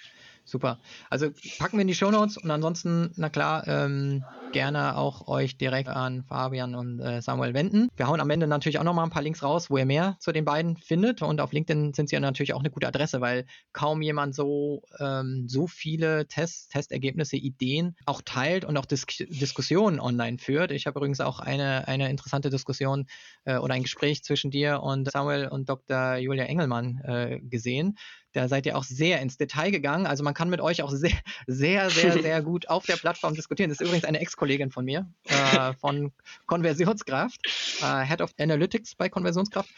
[0.45, 0.79] Super.
[1.09, 5.57] Also packen wir in die Show Notes und ansonsten, na klar, ähm, gerne auch euch
[5.57, 7.89] direkt an Fabian und äh, Samuel wenden.
[7.97, 10.33] Wir hauen am Ende natürlich auch nochmal ein paar Links raus, wo ihr mehr zu
[10.33, 11.23] den beiden findet.
[11.23, 14.83] Und auf LinkedIn sind sie ja natürlich auch eine gute Adresse, weil kaum jemand so,
[14.99, 20.71] ähm, so viele Tests, Testergebnisse, Ideen auch teilt und auch Dis Diskussionen online führt.
[20.71, 23.07] Ich habe übrigens auch eine, eine interessante Diskussion
[23.45, 26.17] äh, oder ein Gespräch zwischen dir und Samuel und Dr.
[26.17, 27.97] Julia Engelmann äh, gesehen
[28.33, 30.07] da seid ihr auch sehr ins Detail gegangen.
[30.07, 31.13] Also man kann mit euch auch sehr,
[31.47, 33.71] sehr, sehr, sehr gut auf der Plattform diskutieren.
[33.71, 36.13] Das ist übrigens eine Ex-Kollegin von mir, äh, von
[36.47, 37.41] Konversionskraft,
[37.83, 39.71] äh, Head of Analytics bei Konversionskraft.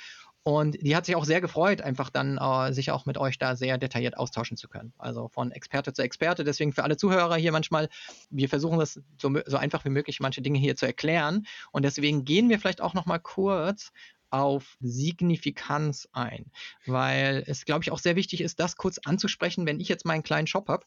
[0.47, 3.57] Und die hat sich auch sehr gefreut, einfach dann äh, sich auch mit euch da
[3.57, 4.93] sehr detailliert austauschen zu können.
[4.99, 6.45] Also von Experte zu Experte.
[6.45, 7.89] Deswegen für alle Zuhörer hier manchmal,
[8.29, 11.47] wir versuchen das so, so einfach wie möglich, manche Dinge hier zu erklären.
[11.73, 13.91] Und deswegen gehen wir vielleicht auch noch mal kurz
[14.35, 16.51] auf Signifikanz ein,
[16.87, 20.25] weil es, glaube ich, auch sehr wichtig ist, das kurz anzusprechen, wenn ich jetzt meinen
[20.25, 20.85] kleinen Shop habe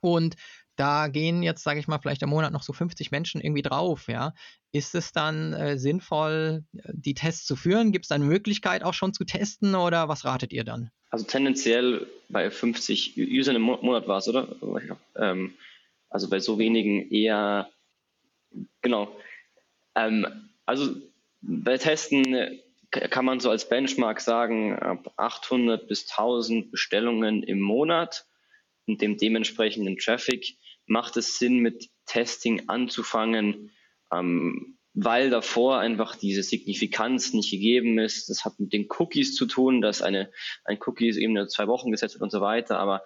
[0.00, 0.36] und
[0.76, 4.08] da gehen jetzt, sage ich mal, vielleicht im Monat noch so 50 Menschen irgendwie drauf,
[4.08, 4.34] ja.
[4.72, 7.92] Ist es dann äh, sinnvoll, die Tests zu führen?
[7.92, 10.90] Gibt es eine Möglichkeit auch schon zu testen oder was ratet ihr dann?
[11.10, 14.48] Also tendenziell bei 50 Usern im Monat war es, oder?
[15.14, 15.54] Ähm,
[16.08, 17.68] also bei so wenigen eher,
[18.80, 19.16] genau.
[19.94, 20.26] Ähm,
[20.66, 20.96] also
[21.46, 28.26] bei Testen kann man so als Benchmark sagen, ab 800 bis 1000 Bestellungen im Monat
[28.86, 30.56] und dem dementsprechenden Traffic.
[30.86, 33.72] Macht es Sinn, mit Testing anzufangen,
[34.12, 38.28] ähm, weil davor einfach diese Signifikanz nicht gegeben ist.
[38.28, 40.30] Das hat mit den Cookies zu tun, dass eine,
[40.64, 43.02] ein Cookie ist eben nur zwei Wochen gesetzt wird und so weiter, aber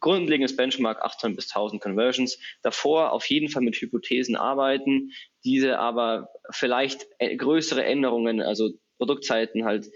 [0.00, 2.38] grundlegendes Benchmark 800 bis 1000 Conversions.
[2.62, 5.10] Davor auf jeden Fall mit Hypothesen arbeiten,
[5.44, 9.90] diese aber vielleicht äh, größere Änderungen, also Produktzeiten halt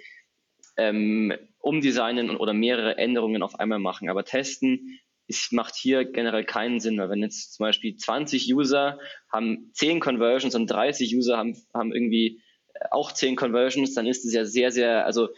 [0.76, 4.08] ähm, umdesignen oder mehrere Änderungen auf einmal machen.
[4.08, 8.98] Aber testen ist, macht hier generell keinen Sinn, weil wenn jetzt zum Beispiel 20 User
[9.30, 12.40] haben 10 Conversions und 30 User haben, haben irgendwie
[12.74, 15.28] äh, auch 10 Conversions, dann ist es ja sehr, sehr, also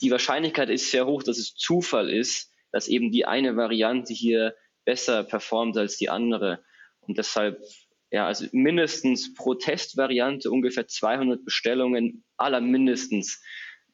[0.00, 4.56] die Wahrscheinlichkeit ist sehr hoch, dass es Zufall ist, dass eben die eine Variante hier
[4.84, 6.64] besser performt als die andere.
[6.98, 7.62] Und deshalb,
[8.10, 13.40] ja, also mindestens pro Testvariante ungefähr 200 Bestellungen, aller mindestens,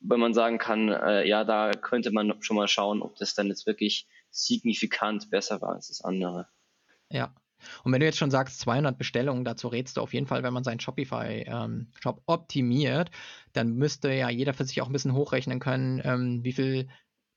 [0.00, 3.48] wenn man sagen kann, äh, ja, da könnte man schon mal schauen, ob das dann
[3.48, 6.48] jetzt wirklich signifikant besser war als das andere.
[7.10, 7.34] Ja.
[7.84, 10.54] Und wenn du jetzt schon sagst, 200 Bestellungen, dazu rätst du auf jeden Fall, wenn
[10.54, 13.10] man seinen Shopify-Shop ähm, optimiert,
[13.52, 16.88] dann müsste ja jeder für sich auch ein bisschen hochrechnen können, ähm, wie viel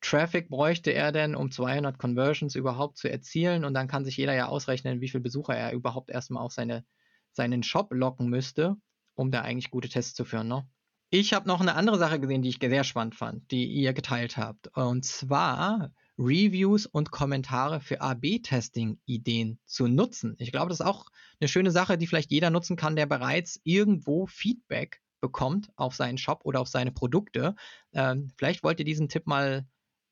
[0.04, 3.66] Traffic bräuchte er denn, um 200 Conversions überhaupt zu erzielen?
[3.66, 6.86] Und dann kann sich jeder ja ausrechnen, wie viel Besucher er überhaupt erstmal auf seine,
[7.32, 8.76] seinen Shop locken müsste,
[9.16, 10.47] um da eigentlich gute Tests zu führen.
[10.47, 10.68] Ne?
[11.10, 14.36] Ich habe noch eine andere Sache gesehen, die ich sehr spannend fand, die ihr geteilt
[14.36, 14.76] habt.
[14.76, 20.36] Und zwar Reviews und Kommentare für AB-Testing-Ideen zu nutzen.
[20.39, 21.06] Ich glaube, das ist auch
[21.39, 26.18] eine schöne Sache, die vielleicht jeder nutzen kann, der bereits irgendwo Feedback bekommt auf seinen
[26.18, 27.56] Shop oder auf seine Produkte.
[27.93, 29.66] Ähm, vielleicht wollt ihr diesen Tipp mal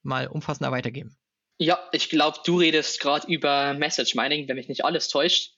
[0.04, 1.18] mal umfassender weitergeben.
[1.58, 5.54] Ja, ich glaube, du redest gerade über Message Mining, wenn mich nicht alles täuscht.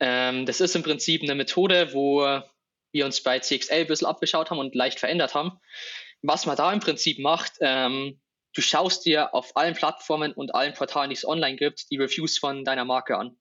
[0.00, 2.42] Ähm, das ist im Prinzip eine Methode, wo
[2.92, 5.58] wir uns bei CXL ein bisschen abgeschaut haben und leicht verändert haben.
[6.22, 8.20] Was man da im Prinzip macht, ähm,
[8.54, 12.38] du schaust dir auf allen Plattformen und allen Portalen, die es online gibt, die Reviews
[12.38, 13.36] von deiner Marke an.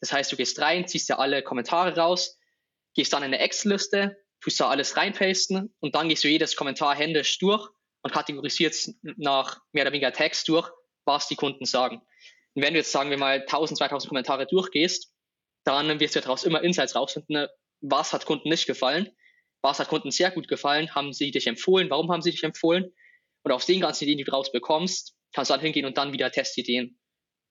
[0.00, 2.38] Das heißt, du gehst rein, ziehst dir alle Kommentare raus,
[2.94, 6.94] gehst dann in eine Excel-Liste, tust da alles reinpasten und dann gehst du jedes Kommentar
[6.94, 7.68] händisch durch
[8.02, 10.70] und kategorisierst nach mehr oder weniger Text durch,
[11.04, 12.02] was die Kunden sagen.
[12.54, 15.12] Und wenn du jetzt, sagen wir mal, 1000, 2000 Kommentare durchgehst,
[15.64, 17.46] dann wirst du daraus immer Insights rausfinden,
[17.80, 19.10] was hat Kunden nicht gefallen,
[19.62, 22.92] was hat Kunden sehr gut gefallen, haben sie dich empfohlen, warum haben sie dich empfohlen
[23.42, 26.30] und aus den ganzen Ideen, die du rausbekommst, kannst du dann hingehen und dann wieder
[26.30, 26.98] Testideen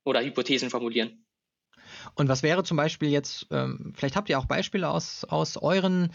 [0.03, 1.25] oder Hypothesen formulieren.
[2.15, 6.13] Und was wäre zum Beispiel jetzt, ähm, vielleicht habt ihr auch Beispiele aus, aus euren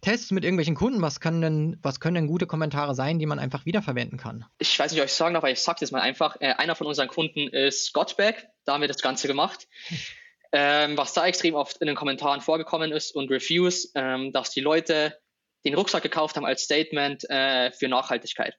[0.00, 3.38] Tests mit irgendwelchen Kunden, was können denn, was können denn gute Kommentare sein, die man
[3.38, 4.44] einfach wiederverwenden kann?
[4.58, 6.36] Ich weiß nicht, ob ich sagen darf, aber ich sage das mal einfach.
[6.40, 9.68] Äh, einer von unseren Kunden ist Gottberg, da haben wir das Ganze gemacht.
[10.50, 14.62] Ähm, was da extrem oft in den Kommentaren vorgekommen ist und Reviews, ähm, dass die
[14.62, 15.14] Leute
[15.66, 18.54] den Rucksack gekauft haben als Statement äh, für Nachhaltigkeit.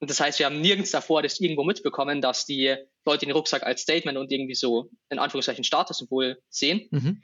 [0.00, 3.62] Und das heißt, wir haben nirgends davor das irgendwo mitbekommen, dass die Leute den Rucksack
[3.62, 6.88] als Statement und irgendwie so in Anführungszeichen Statussymbol sehen.
[6.90, 7.22] Mhm.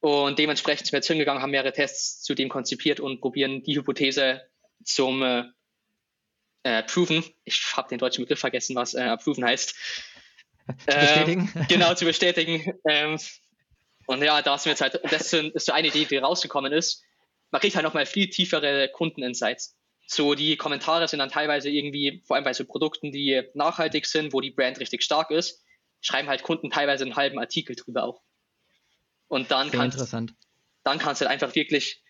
[0.00, 3.76] Und dementsprechend sind wir jetzt hingegangen, haben mehrere Tests zu dem konzipiert und probieren die
[3.76, 4.42] Hypothese
[4.82, 5.44] zum äh,
[6.62, 7.24] äh, Proven.
[7.44, 9.74] Ich habe den deutschen Begriff vergessen, was äh, Proven heißt.
[10.88, 11.52] Zu bestätigen.
[11.54, 12.74] Ähm, genau, zu bestätigen.
[12.86, 13.18] Ähm,
[14.06, 17.04] und ja, da sind wir jetzt halt, das ist so eine Idee, die rausgekommen ist.
[17.50, 19.76] Man kriegt halt nochmal viel tiefere Kundeninsights.
[20.06, 24.32] So, die Kommentare sind dann teilweise irgendwie, vor allem bei so Produkten, die nachhaltig sind,
[24.32, 25.62] wo die Brand richtig stark ist,
[26.00, 28.22] schreiben halt Kunden teilweise einen halben Artikel drüber auch.
[29.30, 30.12] Und dann Sehr kannst,
[30.82, 32.02] dann kannst du halt einfach wirklich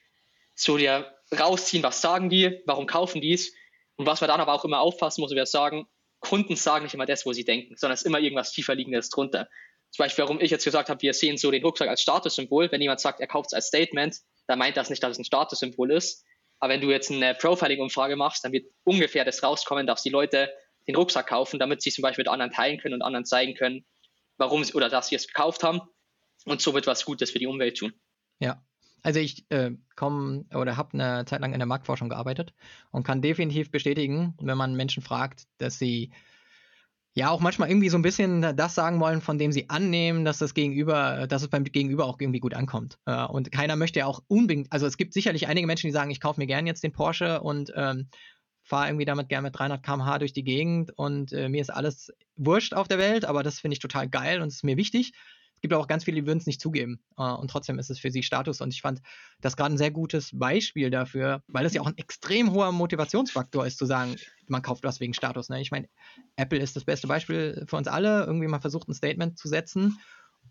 [0.55, 3.53] so dir rausziehen, was sagen die, warum kaufen die es.
[3.97, 5.87] Und was man dann aber auch immer aufpassen muss, wir sagen,
[6.21, 9.11] Kunden sagen nicht immer das, wo sie denken, sondern es ist immer irgendwas tiefer liegendes
[9.11, 9.49] drunter.
[9.91, 12.73] Zum Beispiel, warum ich jetzt gesagt habe, wir sehen so den Rucksack als Statussymbol.
[12.73, 14.17] Wenn jemand sagt, er kauft es als Statement,
[14.47, 16.25] dann meint das nicht, dass es ein Statussymbol ist.
[16.59, 20.51] Aber wenn du jetzt eine Profiling-Umfrage machst, dann wird ungefähr das rauskommen, dass die Leute
[20.89, 23.85] den Rucksack kaufen, damit sie zum Beispiel mit anderen teilen können und anderen zeigen können,
[24.39, 25.83] warum sie oder dass sie es gekauft haben
[26.45, 27.93] und somit was Gutes für die Umwelt tun.
[28.39, 28.63] Ja.
[29.03, 32.53] Also ich äh, komme oder habe eine Zeit lang in der Marktforschung gearbeitet
[32.91, 36.11] und kann definitiv bestätigen, wenn man Menschen fragt, dass sie
[37.15, 40.39] ja auch manchmal irgendwie so ein bisschen das sagen wollen, von dem sie annehmen, dass
[40.39, 42.99] das Gegenüber, dass es beim Gegenüber auch irgendwie gut ankommt.
[43.07, 46.11] Äh, und keiner möchte ja auch unbedingt, also es gibt sicherlich einige Menschen, die sagen,
[46.11, 48.09] ich kaufe mir gern jetzt den Porsche und ähm,
[48.63, 52.13] fahre irgendwie damit gern mit 300 km/h durch die Gegend und äh, mir ist alles
[52.37, 55.13] wurscht auf der Welt, aber das finde ich total geil und ist mir wichtig
[55.61, 57.01] es gibt auch ganz viele, die würden es nicht zugeben.
[57.19, 58.63] Uh, und trotzdem ist es für sie Status.
[58.63, 59.03] Und ich fand
[59.43, 63.67] das gerade ein sehr gutes Beispiel dafür, weil das ja auch ein extrem hoher Motivationsfaktor
[63.67, 64.17] ist, zu sagen,
[64.49, 65.51] man kauft was wegen Status.
[65.51, 65.61] Ne?
[65.61, 65.87] Ich meine,
[66.37, 68.25] Apple ist das beste Beispiel für uns alle.
[68.25, 69.99] Irgendwie mal versucht, ein Statement zu setzen.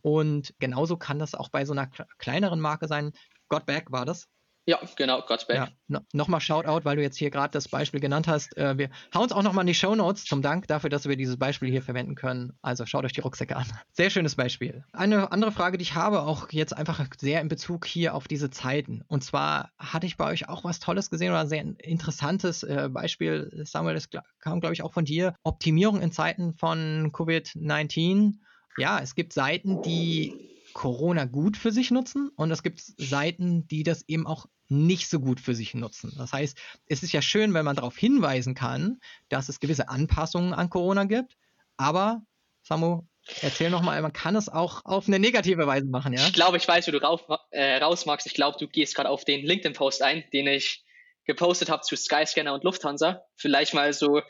[0.02, 1.88] Und genauso kann das auch bei so einer
[2.20, 3.12] kleineren Marke sein.
[3.48, 4.28] Got Back war das.
[4.66, 5.58] Ja, genau, God's Back.
[5.58, 8.56] Ja, no, nochmal Shoutout, weil du jetzt hier gerade das Beispiel genannt hast.
[8.56, 11.16] Äh, wir hauen uns auch nochmal in die Show Notes zum Dank dafür, dass wir
[11.16, 12.54] dieses Beispiel hier verwenden können.
[12.62, 13.66] Also schaut euch die Rucksäcke an.
[13.94, 14.84] Sehr schönes Beispiel.
[14.94, 18.52] Eine andere Frage, die ich habe, auch jetzt einfach sehr in Bezug hier auf diese
[18.52, 19.04] Zeiten.
[19.08, 22.90] Und zwar hatte ich bei euch auch was Tolles gesehen oder ein sehr interessantes äh,
[22.92, 23.64] Beispiel.
[23.66, 25.34] Samuel, das kam, glaube ich, auch von dir.
[25.44, 28.36] Optimierung in Zeiten von Covid-19.
[28.78, 33.84] Ja, es gibt Seiten, die Corona gut für sich nutzen und es gibt Seiten, die
[33.84, 36.14] das eben auch nicht so gut für sich nutzen.
[36.18, 40.54] Das heißt, es ist ja schön, wenn man darauf hinweisen kann, dass es gewisse Anpassungen
[40.54, 41.36] an Corona gibt,
[41.76, 42.22] aber
[42.64, 43.02] Samu,
[43.42, 46.26] erzähl nochmal, man kann es auch auf eine negative Weise machen, ja?
[46.26, 48.26] Ich glaube, ich weiß, wo du rauf, äh, raus magst.
[48.26, 50.86] Ich glaube, du gehst gerade auf den LinkedIn-Post ein, den ich
[51.26, 53.24] gepostet habe zu Skyscanner und Lufthansa.
[53.36, 54.22] Vielleicht mal so,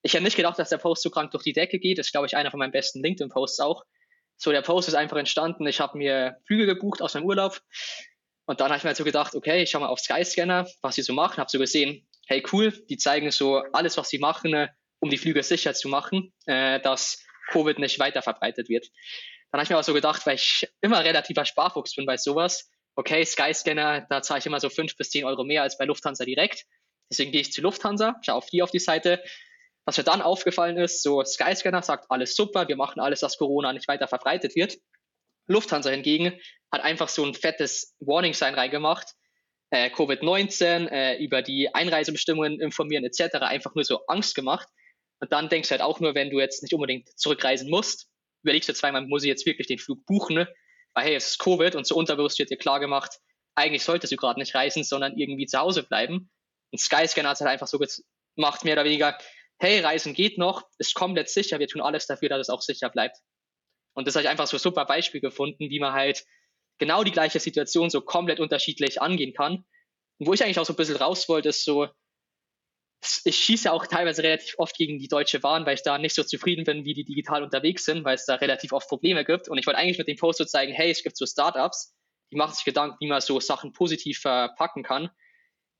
[0.00, 1.98] ich hätte nicht gedacht, dass der Post so krank durch die Decke geht.
[1.98, 3.84] Das ist, glaube ich, einer von meinen besten LinkedIn-Posts auch.
[4.42, 5.66] So, der Post ist einfach entstanden.
[5.66, 7.60] Ich habe mir Flüge gebucht aus meinem Urlaub.
[8.46, 10.94] Und dann habe ich mir halt so gedacht, okay, ich schaue mal auf Skyscanner, was
[10.94, 11.36] sie so machen.
[11.36, 14.68] Habe so gesehen, hey cool, die zeigen so alles, was sie machen, äh,
[14.98, 18.86] um die Flüge sicher zu machen, äh, dass Covid nicht weiter verbreitet wird.
[19.52, 22.70] Dann habe ich mir aber so gedacht, weil ich immer relativer Sparfuchs bin bei sowas,
[22.94, 26.24] okay, Skyscanner, da zahle ich immer so fünf bis zehn Euro mehr als bei Lufthansa
[26.24, 26.64] direkt.
[27.10, 29.22] Deswegen gehe ich zu Lufthansa, schaue auf die auf die Seite,
[29.84, 33.72] was mir dann aufgefallen ist, so Skyscanner sagt alles super, wir machen alles, dass Corona
[33.72, 34.78] nicht weiter verbreitet wird.
[35.46, 36.38] Lufthansa hingegen
[36.70, 39.14] hat einfach so ein fettes Warning-Sign reingemacht.
[39.70, 43.36] Äh, Covid-19, äh, über die Einreisebestimmungen informieren etc.
[43.40, 44.68] einfach nur so Angst gemacht.
[45.20, 48.08] Und dann denkst du halt auch nur, wenn du jetzt nicht unbedingt zurückreisen musst,
[48.42, 50.48] überlegst du zweimal, muss ich jetzt wirklich den Flug buchen, ne?
[50.94, 53.18] weil hey, es ist Covid und so unterbewusst wird dir klar gemacht,
[53.54, 56.30] eigentlich solltest du gerade nicht reisen, sondern irgendwie zu Hause bleiben.
[56.72, 59.18] Und Skyscanner hat es halt einfach so gemacht, mehr oder weniger,
[59.60, 62.88] hey, Reisen geht noch, ist komplett sicher, wir tun alles dafür, dass es auch sicher
[62.88, 63.16] bleibt.
[63.94, 66.24] Und das habe ich einfach so super Beispiel gefunden, wie man halt
[66.78, 69.64] genau die gleiche Situation so komplett unterschiedlich angehen kann.
[70.18, 71.88] Und wo ich eigentlich auch so ein bisschen raus wollte, ist so,
[73.24, 76.22] ich schieße auch teilweise relativ oft gegen die Deutsche Bahn, weil ich da nicht so
[76.22, 79.48] zufrieden bin, wie die digital unterwegs sind, weil es da relativ oft Probleme gibt.
[79.48, 81.94] Und ich wollte eigentlich mit dem Post so zeigen, hey, es gibt so Startups,
[82.32, 85.10] die machen sich Gedanken, wie man so Sachen positiv verpacken kann.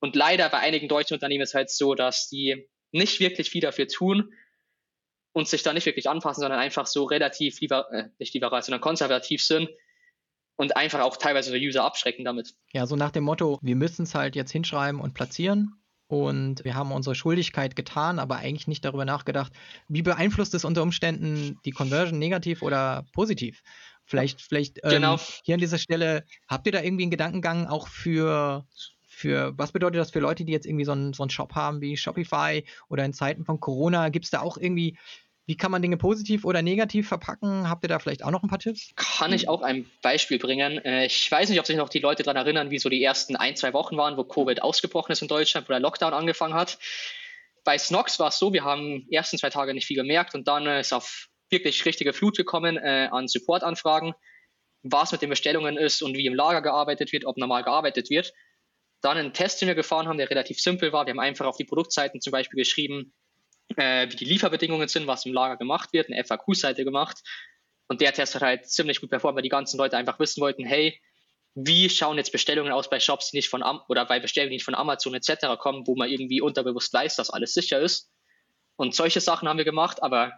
[0.01, 3.61] Und leider bei einigen deutschen Unternehmen ist es halt so, dass die nicht wirklich viel
[3.61, 4.33] dafür tun
[5.33, 8.81] und sich da nicht wirklich anpassen, sondern einfach so relativ lieber, äh, nicht liberal, sondern
[8.81, 9.69] konservativ sind
[10.57, 12.55] und einfach auch teilweise die User abschrecken damit.
[12.73, 16.75] Ja, so nach dem Motto, wir müssen es halt jetzt hinschreiben und platzieren und wir
[16.75, 19.53] haben unsere Schuldigkeit getan, aber eigentlich nicht darüber nachgedacht,
[19.89, 23.63] wie beeinflusst es unter Umständen die Conversion negativ oder positiv.
[24.05, 25.21] Vielleicht, vielleicht ähm, genau.
[25.45, 28.67] hier an dieser Stelle, habt ihr da irgendwie einen Gedankengang auch für,
[29.21, 31.81] für, was bedeutet das für Leute, die jetzt irgendwie so einen, so einen Shop haben
[31.81, 34.09] wie Shopify oder in Zeiten von Corona?
[34.09, 34.97] Gibt es da auch irgendwie
[35.51, 37.69] wie kann man Dinge positiv oder negativ verpacken?
[37.69, 38.93] Habt ihr da vielleicht auch noch ein paar Tipps?
[38.95, 40.79] Kann ich auch ein Beispiel bringen.
[40.85, 43.35] Äh, ich weiß nicht, ob sich noch die Leute daran erinnern, wie so die ersten
[43.35, 46.79] ein, zwei Wochen waren, wo Covid ausgebrochen ist in Deutschland, wo der Lockdown angefangen hat.
[47.65, 50.47] Bei Snox war es so, wir haben die ersten zwei Tage nicht viel gemerkt und
[50.47, 54.15] dann ist auf wirklich richtige Flut gekommen äh, an Supportanfragen,
[54.85, 58.33] was mit den Bestellungen ist und wie im Lager gearbeitet wird, ob normal gearbeitet wird.
[59.01, 61.07] Dann einen Test, den wir gefahren haben, der relativ simpel war.
[61.07, 63.13] Wir haben einfach auf die Produktseiten zum Beispiel geschrieben,
[63.77, 67.19] äh, wie die Lieferbedingungen sind, was im Lager gemacht wird, eine FAQ-Seite gemacht.
[67.89, 70.65] Und der Test hat halt ziemlich gut performt, weil die ganzen Leute einfach wissen wollten,
[70.65, 71.01] hey,
[71.55, 74.57] wie schauen jetzt Bestellungen aus bei Shops, die nicht von Am oder bei Bestellungen, die
[74.57, 75.59] nicht von Amazon etc.
[75.59, 78.11] kommen, wo man irgendwie unterbewusst weiß, dass alles sicher ist.
[78.77, 80.33] Und solche Sachen haben wir gemacht, aber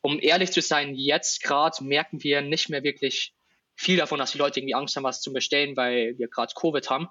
[0.00, 3.34] um ehrlich zu sein, jetzt gerade merken wir nicht mehr wirklich
[3.74, 6.88] viel davon, dass die Leute irgendwie Angst haben, was zu bestellen, weil wir gerade Covid
[6.90, 7.08] haben.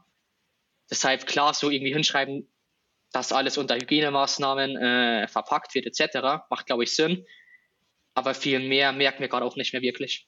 [0.90, 2.52] Deshalb klar so irgendwie hinschreiben,
[3.12, 6.46] dass alles unter Hygienemaßnahmen äh, verpackt wird etc.
[6.50, 7.26] Macht, glaube ich, Sinn.
[8.14, 10.28] Aber viel mehr merken wir gerade auch nicht mehr wirklich.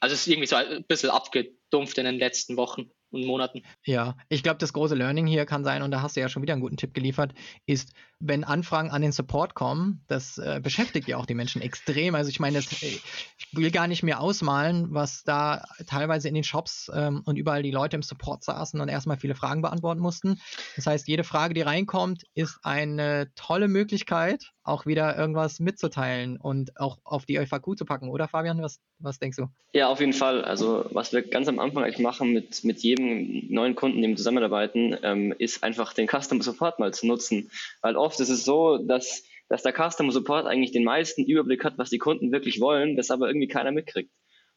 [0.00, 3.62] Also es ist irgendwie so ein bisschen abgedumpft in den letzten Wochen und Monaten.
[3.84, 6.42] Ja, ich glaube, das große Learning hier kann sein, und da hast du ja schon
[6.42, 7.34] wieder einen guten Tipp geliefert,
[7.66, 12.14] ist, wenn Anfragen an den Support kommen, das äh, beschäftigt ja auch die Menschen extrem.
[12.14, 16.34] Also ich meine, das, äh, ich will gar nicht mehr ausmalen, was da teilweise in
[16.34, 20.00] den Shops ähm, und überall die Leute im Support saßen und erstmal viele Fragen beantworten
[20.00, 20.38] mussten.
[20.76, 26.78] Das heißt, jede Frage, die reinkommt, ist eine tolle Möglichkeit, auch wieder irgendwas mitzuteilen und
[26.78, 28.62] auch auf die FAQ zu packen, oder Fabian?
[28.62, 29.46] Was, was denkst du?
[29.72, 30.44] Ja, auf jeden Fall.
[30.44, 34.16] Also was wir ganz am Anfang eigentlich machen mit, mit jedem neuen Kunden, dem wir
[34.16, 37.50] zusammenarbeiten, ähm, ist einfach den Customer Support mal zu nutzen.
[37.80, 41.78] Weil oft ist es so, dass, dass der Customer Support eigentlich den meisten Überblick hat,
[41.78, 44.10] was die Kunden wirklich wollen, das aber irgendwie keiner mitkriegt.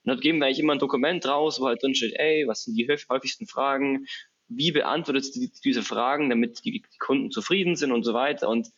[0.03, 2.63] Und dort geben wir eigentlich immer ein Dokument raus, wo halt drin steht, ey, was
[2.63, 4.05] sind die häufigsten Fragen,
[4.47, 8.49] wie beantwortet du diese Fragen, damit die Kunden zufrieden sind und so weiter.
[8.49, 8.69] Und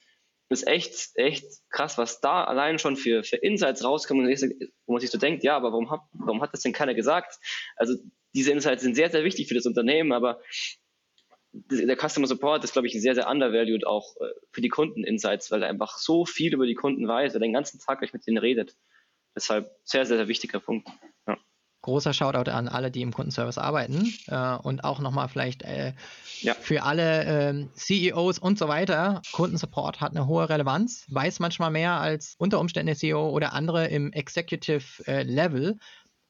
[0.49, 4.27] das ist echt, echt krass, was da allein schon für, für Insights rauskommen,
[4.85, 7.39] wo man sich so denkt, ja, aber warum hat, warum hat das denn keiner gesagt?
[7.75, 7.95] Also
[8.35, 10.39] diese Insights sind sehr, sehr wichtig für das Unternehmen, aber
[11.69, 15.63] der Customer Support ist, glaube ich, sehr, sehr undervalued auch äh, für die Kunden-Insights, weil
[15.63, 18.27] er einfach so viel über die Kunden weiß, weil er den ganzen Tag gleich mit
[18.27, 18.75] denen redet.
[19.35, 20.87] Deshalb sehr, sehr, sehr wichtiger Punkt.
[21.27, 21.37] Ja.
[21.81, 25.93] Großer Shoutout an alle, die im Kundenservice arbeiten äh, und auch nochmal vielleicht äh,
[26.41, 26.55] ja.
[26.55, 29.21] für alle äh, CEOs und so weiter.
[29.31, 33.87] Kundensupport hat eine hohe Relevanz, weiß manchmal mehr als unter Umständen der CEO oder andere
[33.87, 35.77] im Executive äh, Level,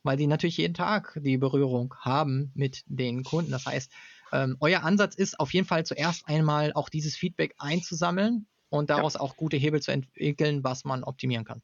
[0.04, 3.52] weil sie natürlich jeden Tag die Berührung haben mit den Kunden.
[3.52, 3.92] Das heißt,
[4.32, 9.16] ähm, euer Ansatz ist auf jeden Fall zuerst einmal auch dieses Feedback einzusammeln und daraus
[9.16, 9.20] ja.
[9.22, 11.62] auch gute Hebel zu entwickeln, was man optimieren kann.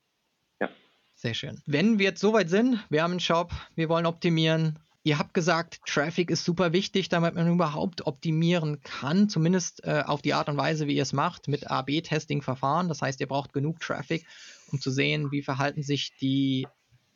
[0.60, 0.70] Ja.
[1.16, 1.62] Sehr schön.
[1.66, 4.80] Wenn wir jetzt soweit sind, wir haben einen Shop, wir wollen optimieren.
[5.04, 10.22] Ihr habt gesagt, Traffic ist super wichtig, damit man überhaupt optimieren kann, zumindest äh, auf
[10.22, 12.88] die Art und Weise, wie ihr es macht, mit AB-Testing-Verfahren.
[12.88, 14.28] Das heißt, ihr braucht genug Traffic,
[14.72, 16.68] um zu sehen, wie verhalten sich die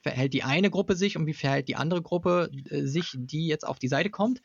[0.01, 3.65] verhält die eine Gruppe sich und wie verhält die andere Gruppe äh, sich, die jetzt
[3.65, 4.39] auf die Seite kommt.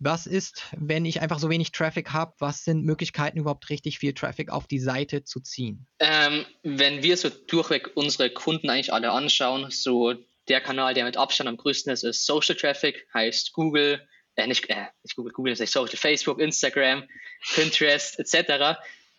[0.00, 2.32] Was ist, wenn ich einfach so wenig Traffic habe?
[2.38, 5.88] Was sind Möglichkeiten, überhaupt richtig viel Traffic auf die Seite zu ziehen?
[5.98, 10.14] Ähm, wenn wir so durchweg unsere Kunden eigentlich alle anschauen, so
[10.48, 14.70] der Kanal, der mit Abstand am größten ist, ist Social Traffic, heißt Google, äh, nicht,
[14.70, 17.02] äh, nicht Google, Google ist nicht Social, Facebook, Instagram,
[17.54, 18.78] Pinterest etc.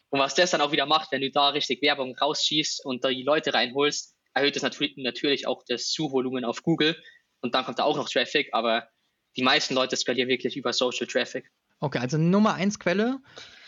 [0.10, 3.10] Und was das dann auch wieder macht, wenn du da richtig Werbung rausschießt und da
[3.10, 6.96] die Leute reinholst, erhöht das natürlich, natürlich auch das Suchvolumen auf Google
[7.42, 8.88] und dann kommt da auch noch Traffic, aber
[9.36, 11.50] die meisten Leute skalieren wirklich über Social Traffic.
[11.80, 13.20] Okay, also Nummer eins Quelle,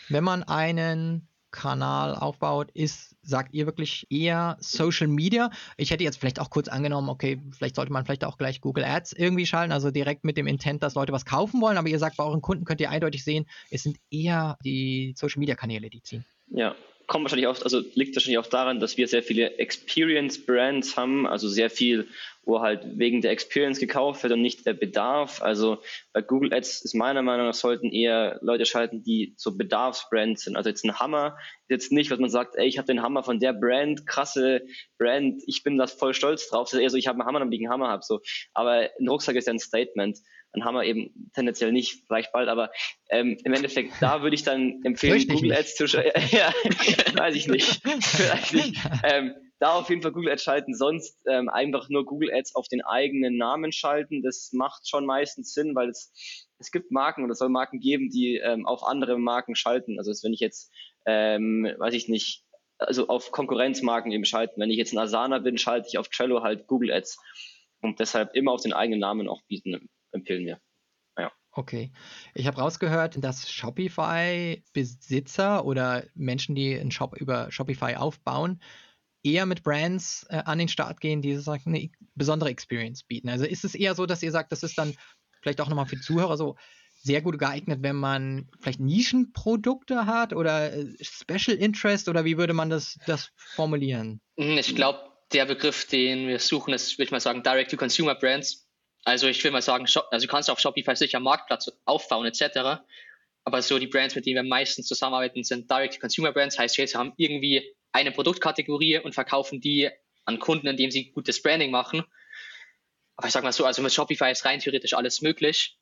[0.08, 5.50] wenn man einen Kanal aufbaut, ist, sagt ihr wirklich eher Social Media?
[5.76, 8.84] Ich hätte jetzt vielleicht auch kurz angenommen, okay, vielleicht sollte man vielleicht auch gleich Google
[8.84, 11.98] Ads irgendwie schalten, also direkt mit dem Intent, dass Leute was kaufen wollen, aber ihr
[11.98, 15.90] sagt, bei euren Kunden könnt ihr eindeutig sehen, es sind eher die Social Media Kanäle,
[15.90, 16.24] die ziehen.
[16.48, 16.74] Ja,
[17.06, 21.26] kommt wahrscheinlich auch, also liegt wahrscheinlich auch daran, dass wir sehr viele Experience Brands haben,
[21.26, 22.08] also sehr viel,
[22.44, 25.42] wo halt wegen der Experience gekauft wird und nicht der Bedarf.
[25.42, 25.78] Also
[26.12, 30.56] bei Google Ads ist meiner Meinung nach sollten eher Leute schalten, die so Bedarfsbrands sind.
[30.56, 33.22] Also jetzt ein Hammer ist jetzt nicht, was man sagt, ey, ich habe den Hammer
[33.22, 34.62] von der Brand, krasse
[34.98, 36.68] Brand, ich bin da voll stolz drauf.
[36.68, 38.02] Das ist eher so, ich habe einen Hammer, damit ich einen Hammer habe.
[38.04, 38.20] So.
[38.54, 40.18] Aber ein Rucksack ist ja ein Statement.
[40.52, 42.70] Dann haben wir eben tendenziell nicht, vielleicht bald, aber
[43.10, 45.52] ähm, im Endeffekt, da würde ich dann empfehlen, ich Google.
[45.52, 46.20] Ads zu schalten.
[46.30, 46.52] ja,
[47.14, 47.80] weiß ich nicht.
[48.00, 48.78] Vielleicht nicht.
[49.02, 52.68] Ähm, da auf jeden Fall Google Ads schalten, sonst ähm, einfach nur Google Ads auf
[52.68, 54.22] den eigenen Namen schalten.
[54.22, 56.12] Das macht schon meistens Sinn, weil es,
[56.58, 59.98] es gibt Marken oder es soll Marken geben, die ähm, auf andere Marken schalten.
[59.98, 60.70] Also wenn ich jetzt,
[61.06, 62.44] ähm, weiß ich nicht,
[62.78, 64.60] also auf Konkurrenzmarken eben schalten.
[64.60, 67.18] Wenn ich jetzt ein Asana bin, schalte ich auf Trello halt Google Ads.
[67.80, 69.88] Und deshalb immer auf den eigenen Namen auch bieten,
[70.22, 70.60] empfehlen wir.
[71.54, 71.92] Okay.
[72.34, 78.62] Ich habe rausgehört, dass Shopify-Besitzer oder Menschen, die einen Shop über Shopify aufbauen,
[79.22, 83.28] eher mit Brands äh, an den Start gehen, die sozusagen eine besondere Experience bieten.
[83.28, 84.94] Also ist es eher so, dass ihr sagt, das ist dann
[85.42, 86.56] vielleicht auch nochmal für Zuhörer so
[87.02, 92.54] sehr gut geeignet, wenn man vielleicht Nischenprodukte hat oder äh, Special Interest oder wie würde
[92.54, 94.22] man das, das formulieren?
[94.38, 95.00] Hm, Ich glaube,
[95.32, 98.61] der Begriff, den wir suchen, ist, würde ich mal sagen, Direct-to-Consumer Brands.
[99.04, 102.82] Also ich will mal sagen, also du kannst auf Shopify sicher Marktplatz aufbauen etc.
[103.44, 106.58] Aber so die Brands, mit denen wir meistens zusammenarbeiten, sind Direct-to-Consumer Brands.
[106.58, 109.90] Heißt, sie haben irgendwie eine Produktkategorie und verkaufen die
[110.24, 112.04] an Kunden, indem sie gutes Branding machen.
[113.16, 115.76] Aber ich sag mal so, also mit Shopify ist rein theoretisch alles möglich.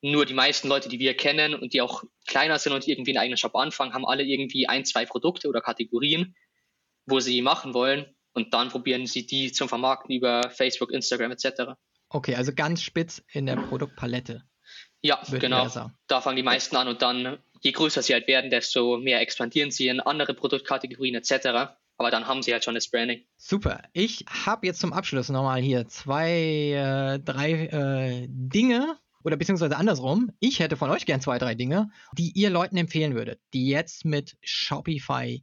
[0.00, 3.18] Nur die meisten Leute, die wir kennen und die auch kleiner sind und irgendwie einen
[3.18, 6.34] eigenen Shop anfangen, haben alle irgendwie ein, zwei Produkte oder Kategorien,
[7.06, 8.12] wo sie machen wollen.
[8.32, 11.74] Und dann probieren sie die zum Vermarkten über Facebook, Instagram etc.
[12.12, 14.44] Okay, also ganz spitz in der Produktpalette.
[15.00, 15.68] Ja, genau.
[16.06, 19.70] Da fangen die meisten an und dann, je größer sie halt werden, desto mehr expandieren
[19.70, 21.74] sie in andere Produktkategorien etc.
[21.96, 23.24] Aber dann haben sie halt schon das Branding.
[23.36, 23.82] Super.
[23.92, 30.30] Ich habe jetzt zum Abschluss nochmal hier zwei, äh, drei äh, Dinge oder beziehungsweise andersrum.
[30.38, 34.04] Ich hätte von euch gern zwei, drei Dinge, die ihr Leuten empfehlen würdet, die jetzt
[34.04, 35.42] mit Shopify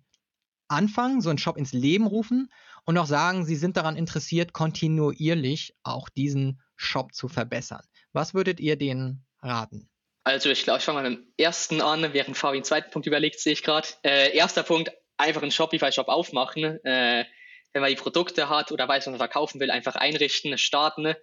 [0.68, 2.50] anfangen, so einen Shop ins Leben rufen
[2.86, 7.86] und auch sagen, sie sind daran interessiert, kontinuierlich auch diesen Shop zu verbessern.
[8.14, 9.90] Was würdet ihr denen raten?
[10.24, 13.08] Also ich glaube, ich fange mal mit dem ersten an, während Fabi den zweiten Punkt
[13.08, 13.88] überlegt, sehe ich gerade.
[14.04, 16.84] Äh, erster Punkt, einfach einen Shopify-Shop aufmachen.
[16.86, 17.26] Äh,
[17.74, 21.14] wenn man die Produkte hat oder weiß, was man verkaufen will, einfach einrichten, starten.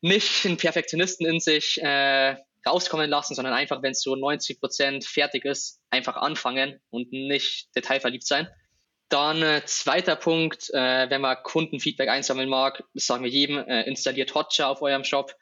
[0.00, 2.36] Nicht einen Perfektionisten in sich äh,
[2.66, 8.26] rauskommen lassen, sondern einfach, wenn es so 90% fertig ist, einfach anfangen und nicht detailverliebt
[8.26, 8.48] sein.
[9.12, 14.34] Dann äh, zweiter Punkt, äh, wenn man Kundenfeedback einsammeln mag, sagen wir jedem, äh, installiert
[14.34, 15.36] Hotjar auf eurem Shop.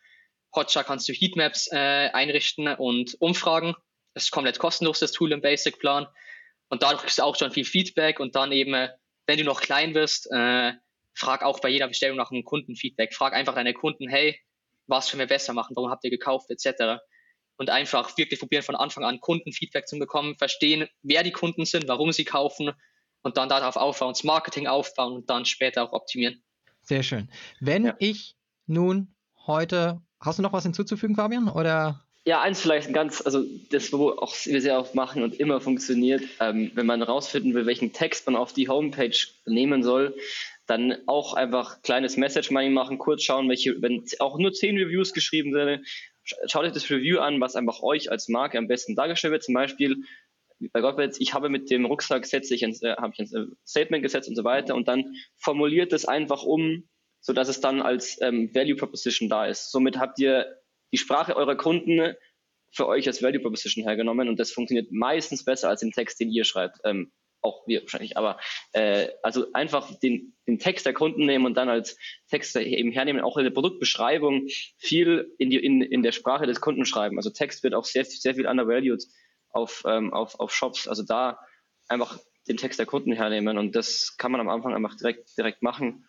[0.52, 1.76] Hotjar kannst du Heatmaps äh,
[2.12, 3.76] einrichten und umfragen.
[4.12, 6.08] Das ist komplett kostenlos, das Tool im Basic-Plan.
[6.68, 8.88] Und dadurch ist auch schon viel Feedback und dann eben, äh,
[9.28, 10.72] wenn du noch klein bist, äh,
[11.14, 13.14] frag auch bei jeder Bestellung nach einem Kundenfeedback.
[13.14, 14.36] Frag einfach deine Kunden, hey,
[14.88, 17.00] was können wir besser machen, warum habt ihr gekauft, etc.
[17.56, 21.86] Und einfach wirklich probieren von Anfang an Kundenfeedback zu bekommen, verstehen, wer die Kunden sind,
[21.86, 22.72] warum sie kaufen
[23.22, 26.42] und dann darauf aufbauen, das Marketing aufbauen und dann später auch optimieren.
[26.82, 27.28] Sehr schön.
[27.60, 27.96] Wenn Ja.
[27.98, 29.14] ich nun
[29.46, 31.48] heute, hast du noch was hinzuzufügen, Fabian?
[31.48, 35.60] Oder Ja, eins vielleicht ganz, also das, wo auch wir sehr oft machen und immer
[35.60, 39.16] funktioniert, ähm, wenn man rausfinden will, welchen Text man auf die Homepage
[39.46, 40.14] nehmen soll,
[40.66, 45.12] dann auch einfach kleines Message Mining machen, kurz schauen, welche, wenn auch nur zehn Reviews
[45.12, 45.84] geschrieben sind,
[46.24, 49.42] sch- schaut euch das Review an, was einfach euch als Marke am besten dargestellt wird.
[49.42, 50.04] Zum Beispiel
[50.72, 53.46] bei Gottwitz, ich habe mit dem Rucksack setze ich ein, äh, habe ich ein äh,
[53.66, 56.88] Statement gesetzt und so weiter und dann formuliert es einfach um,
[57.20, 59.70] so dass es dann als ähm, Value Proposition da ist.
[59.70, 60.46] Somit habt ihr
[60.92, 62.14] die Sprache eurer Kunden
[62.72, 66.30] für euch als Value Proposition hergenommen und das funktioniert meistens besser als den Text, den
[66.30, 66.78] ihr schreibt.
[66.84, 68.38] Ähm, auch wir wahrscheinlich, aber
[68.72, 71.96] äh, also einfach den, den Text der Kunden nehmen und dann als
[72.28, 74.46] Text eben hernehmen, auch in der Produktbeschreibung
[74.76, 77.16] viel in, die, in, in der Sprache des Kunden schreiben.
[77.16, 79.02] Also Text wird auch sehr, sehr viel undervalued
[79.50, 80.88] auf, ähm, auf, auf Shops.
[80.88, 81.38] Also da
[81.88, 85.62] einfach den Text der Kunden hernehmen und das kann man am Anfang einfach direkt, direkt
[85.62, 86.06] machen.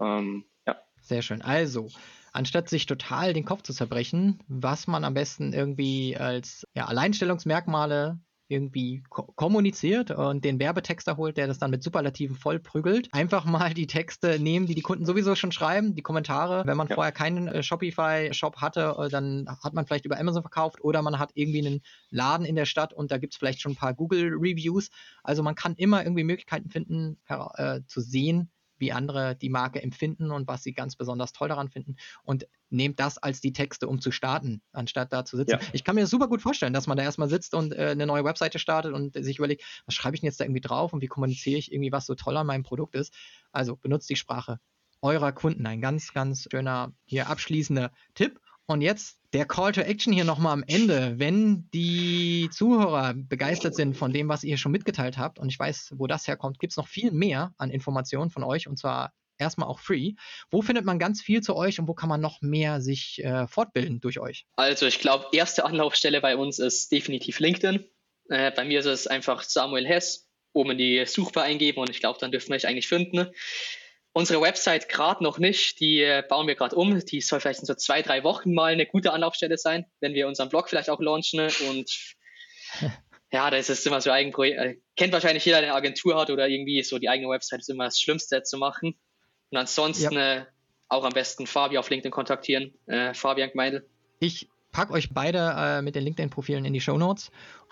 [0.00, 0.76] Ähm, ja.
[1.00, 1.42] Sehr schön.
[1.42, 1.88] Also,
[2.32, 8.18] anstatt sich total den Kopf zu zerbrechen, was man am besten irgendwie als ja, Alleinstellungsmerkmale
[8.48, 13.08] irgendwie ko kommuniziert und den Werbetexter holt, der das dann mit Superlativen vollprügelt.
[13.12, 16.62] Einfach mal die Texte nehmen, die die Kunden sowieso schon schreiben, die Kommentare.
[16.66, 16.94] Wenn man Ja.
[16.94, 21.18] vorher keinen äh, Shopify-Shop hatte, äh, dann hat man vielleicht über Amazon verkauft oder man
[21.18, 21.80] hat irgendwie einen
[22.10, 24.90] Laden in der Stadt und da gibt es vielleicht schon ein paar Google-Reviews.
[25.22, 30.30] Also man kann immer irgendwie Möglichkeiten finden, äh, zu sehen, wie andere die Marke empfinden
[30.30, 34.00] und was sie ganz besonders toll daran finden und nehmt das als die Texte, um
[34.00, 35.52] zu starten, anstatt da zu sitzen.
[35.52, 35.60] Ja.
[35.72, 38.24] Ich kann mir super gut vorstellen, dass man da erstmal sitzt und äh, eine neue
[38.24, 41.06] Webseite startet und sich überlegt, was schreibe ich denn jetzt da irgendwie drauf und wie
[41.06, 43.14] kommuniziere ich irgendwie, was so toll an meinem Produkt ist.
[43.52, 44.58] Also benutzt die Sprache
[45.02, 45.66] eurer Kunden.
[45.66, 48.40] Ein ganz, ganz schöner hier abschließender Tipp.
[48.68, 51.14] Und jetzt der Call to Action hier nochmal am Ende.
[51.18, 55.94] Wenn die Zuhörer begeistert sind von dem, was ihr schon mitgeteilt habt, und ich weiß,
[55.96, 59.68] wo das herkommt, gibt es noch viel mehr an Informationen von euch, und zwar erstmal
[59.68, 60.14] auch free.
[60.50, 63.46] Wo findet man ganz viel zu euch und wo kann man noch mehr sich äh,
[63.46, 64.46] fortbilden durch euch?
[64.56, 67.84] Also ich glaube, erste Anlaufstelle bei uns ist definitiv LinkedIn.
[68.30, 72.00] Äh, bei mir ist es einfach Samuel Hess, oben in die Suchbar eingeben und ich
[72.00, 73.28] glaube, dann dürfen wir euch eigentlich finden.
[74.16, 77.04] Unsere Website gerade noch nicht, die äh, bauen wir gerade um.
[77.04, 80.26] Die soll vielleicht in so zwei, drei Wochen mal eine gute Anlaufstelle sein, wenn wir
[80.26, 81.50] unseren Blog vielleicht auch launchen.
[81.68, 82.16] Und
[83.30, 84.58] ja, das ist immer so ein Projekt.
[84.58, 87.68] Äh, kennt wahrscheinlich jeder, der eine Agentur hat oder irgendwie so die eigene Website ist
[87.68, 88.98] immer das Schlimmste zu machen.
[89.50, 90.36] Und ansonsten ja.
[90.36, 90.44] äh,
[90.88, 92.72] auch am besten Fabi auf LinkedIn kontaktieren.
[92.86, 93.86] Äh, Fabian Gmeidel.
[94.18, 97.30] Ich packe euch beide äh, mit den LinkedIn-Profilen in die Show Notes.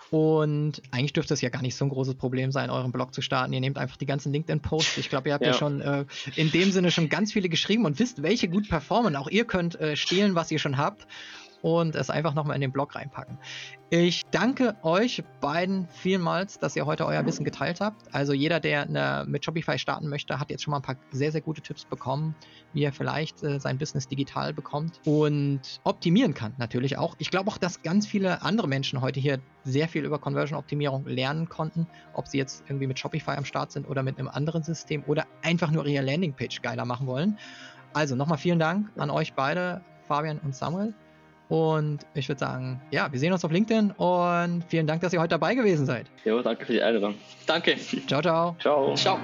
[0.09, 3.21] Und eigentlich dürfte es ja gar nicht so ein großes Problem sein, euren Blog zu
[3.21, 3.53] starten.
[3.53, 4.97] Ihr nehmt einfach die ganzen LinkedIn-Posts.
[4.97, 7.85] Ich glaube, ihr habt ja, ja schon äh, in dem Sinne schon ganz viele geschrieben
[7.85, 9.15] und wisst, welche gut performen.
[9.15, 11.05] Auch ihr könnt äh, stehlen, was ihr schon habt
[11.65, 13.39] und es einfach nochmal in den Blog reinpacken.
[13.89, 18.13] Ich danke euch beiden vielmals, dass ihr heute euer Wissen geteilt habt.
[18.13, 21.31] Also jeder, der eine, mit Shopify starten möchte, hat jetzt schon mal ein paar sehr,
[21.31, 22.35] sehr gute Tipps bekommen,
[22.73, 27.15] wie er vielleicht äh, sein Business digital bekommt und optimieren kann natürlich auch.
[27.17, 31.49] Ich glaube auch, dass ganz viele andere Menschen heute hier sehr viel über Conversion-Optimierung lernen
[31.49, 35.03] konnten, ob sie jetzt irgendwie mit Shopify am Start sind oder mit einem anderen System
[35.07, 37.39] oder einfach nur ihre Landingpage geiler machen wollen.
[37.93, 40.93] Also nochmal vielen Dank an euch beide, Fabian und Samuel.
[41.47, 45.19] Und ich würde sagen, ja, wir sehen uns auf LinkedIn und vielen Dank, dass ihr
[45.19, 46.07] heute dabei gewesen seid.
[46.23, 47.15] Jo, danke für die Einladung.
[47.45, 47.75] Danke.
[48.07, 48.55] Ciao, ciao.
[48.59, 48.95] Ciao.
[48.95, 49.19] Ciao.